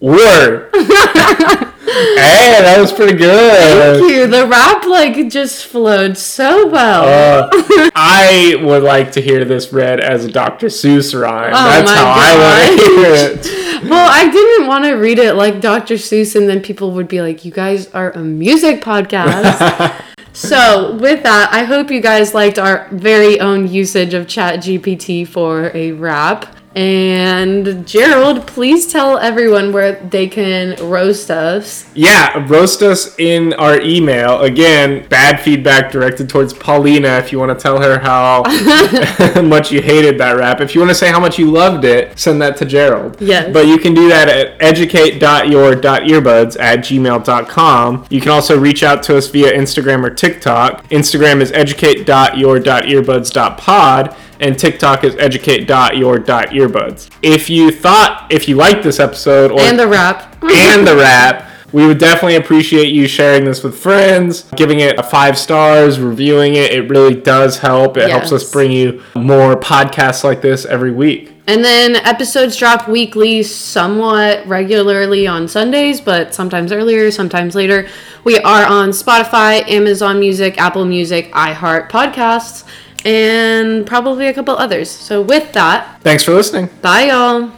Word. 0.00 0.70
hey, 0.74 2.62
that 2.62 2.76
was 2.78 2.92
pretty 2.92 3.16
good. 3.16 3.98
Thank 3.98 4.12
you. 4.12 4.26
The 4.28 4.46
rap 4.46 4.84
like 4.84 5.28
just 5.28 5.66
flowed 5.66 6.16
so 6.16 6.68
well. 6.68 7.02
Uh, 7.02 7.48
I 7.96 8.54
would 8.62 8.84
like 8.84 9.10
to 9.12 9.20
hear 9.20 9.44
this 9.44 9.72
read 9.72 9.98
as 9.98 10.24
a 10.24 10.30
Dr. 10.30 10.68
Seuss 10.68 11.20
rhyme. 11.20 11.52
Oh 11.52 11.64
That's 11.64 11.90
how 11.90 12.06
I 12.06 12.36
want 12.38 12.80
to 12.80 12.86
hear 12.86 13.14
it. 13.14 13.64
well, 13.82 14.08
I 14.10 14.30
didn't 14.30 14.66
want 14.66 14.84
to 14.84 14.92
read 14.94 15.18
it 15.18 15.34
like 15.34 15.60
Dr. 15.60 15.94
Seuss, 15.94 16.34
and 16.36 16.48
then 16.48 16.60
people 16.60 16.92
would 16.92 17.08
be 17.08 17.20
like, 17.20 17.44
"You 17.44 17.52
guys 17.52 17.88
are 17.92 18.10
a 18.12 18.18
music 18.18 18.82
podcast." 18.82 19.94
so, 20.32 20.96
with 20.96 21.22
that, 21.22 21.52
I 21.52 21.64
hope 21.64 21.90
you 21.90 22.00
guys 22.00 22.34
liked 22.34 22.58
our 22.58 22.88
very 22.90 23.40
own 23.40 23.68
usage 23.68 24.14
of 24.14 24.26
ChatGPT 24.26 25.26
for 25.26 25.70
a 25.74 25.92
rap. 25.92 26.57
And 26.78 27.86
Gerald, 27.88 28.46
please 28.46 28.86
tell 28.86 29.18
everyone 29.18 29.72
where 29.72 29.96
they 29.96 30.28
can 30.28 30.76
roast 30.88 31.28
us. 31.28 31.90
Yeah, 31.92 32.46
roast 32.48 32.82
us 32.82 33.18
in 33.18 33.52
our 33.54 33.80
email. 33.80 34.42
Again, 34.42 35.04
bad 35.08 35.40
feedback 35.40 35.90
directed 35.90 36.28
towards 36.28 36.54
Paulina 36.54 37.18
if 37.18 37.32
you 37.32 37.40
want 37.40 37.50
to 37.50 37.60
tell 37.60 37.82
her 37.82 37.98
how 37.98 38.44
much 39.44 39.72
you 39.72 39.82
hated 39.82 40.18
that 40.18 40.36
rap. 40.36 40.60
If 40.60 40.76
you 40.76 40.80
want 40.80 40.90
to 40.90 40.94
say 40.94 41.10
how 41.10 41.18
much 41.18 41.36
you 41.36 41.50
loved 41.50 41.84
it, 41.84 42.16
send 42.16 42.40
that 42.42 42.56
to 42.58 42.64
Gerald. 42.64 43.20
Yes. 43.20 43.52
But 43.52 43.66
you 43.66 43.78
can 43.78 43.92
do 43.92 44.08
that 44.10 44.28
at 44.28 44.62
educate.your.earbuds 44.62 46.60
at 46.60 46.78
gmail.com. 46.78 48.06
You 48.08 48.20
can 48.20 48.30
also 48.30 48.56
reach 48.56 48.84
out 48.84 49.02
to 49.02 49.16
us 49.16 49.26
via 49.26 49.50
Instagram 49.50 50.04
or 50.04 50.10
TikTok. 50.10 50.86
Instagram 50.90 51.40
is 51.40 51.50
educate.your.earbuds.pod 51.50 54.16
and 54.40 54.58
TikTok 54.58 55.04
is 55.04 55.14
educate.your.earbuds. 55.16 57.10
If 57.22 57.50
you 57.50 57.70
thought, 57.70 58.26
if 58.30 58.48
you 58.48 58.56
liked 58.56 58.82
this 58.82 58.98
episode 59.00 59.50
or 59.50 59.60
And 59.60 59.78
the 59.78 59.86
rap. 59.88 60.36
and 60.42 60.86
the 60.86 60.96
rap. 61.00 61.44
We 61.70 61.86
would 61.86 61.98
definitely 61.98 62.36
appreciate 62.36 62.94
you 62.94 63.06
sharing 63.06 63.44
this 63.44 63.62
with 63.62 63.76
friends, 63.78 64.44
giving 64.56 64.80
it 64.80 64.98
a 64.98 65.02
five 65.02 65.36
stars, 65.36 66.00
reviewing 66.00 66.54
it. 66.54 66.72
It 66.72 66.88
really 66.88 67.14
does 67.14 67.58
help. 67.58 67.98
It 67.98 68.08
helps 68.08 68.32
us 68.32 68.50
bring 68.50 68.72
you 68.72 69.02
more 69.14 69.54
podcasts 69.54 70.24
like 70.24 70.40
this 70.40 70.64
every 70.64 70.92
week. 70.92 71.34
And 71.46 71.62
then 71.62 71.96
episodes 71.96 72.56
drop 72.56 72.88
weekly, 72.88 73.42
somewhat 73.42 74.46
regularly 74.46 75.26
on 75.26 75.46
Sundays, 75.46 76.00
but 76.00 76.32
sometimes 76.34 76.72
earlier, 76.72 77.10
sometimes 77.10 77.54
later. 77.54 77.86
We 78.24 78.38
are 78.38 78.64
on 78.64 78.90
Spotify, 78.90 79.66
Amazon 79.68 80.20
Music, 80.20 80.56
Apple 80.58 80.86
Music, 80.86 81.30
iHeart 81.34 81.90
Podcasts, 81.90 82.64
and 83.08 83.86
probably 83.86 84.26
a 84.28 84.34
couple 84.34 84.54
others. 84.56 84.90
So, 84.90 85.22
with 85.22 85.52
that, 85.52 86.00
Thanks 86.02 86.24
for 86.24 86.32
listening. 86.34 86.68
bye, 86.82 87.04
y'all. 87.08 87.50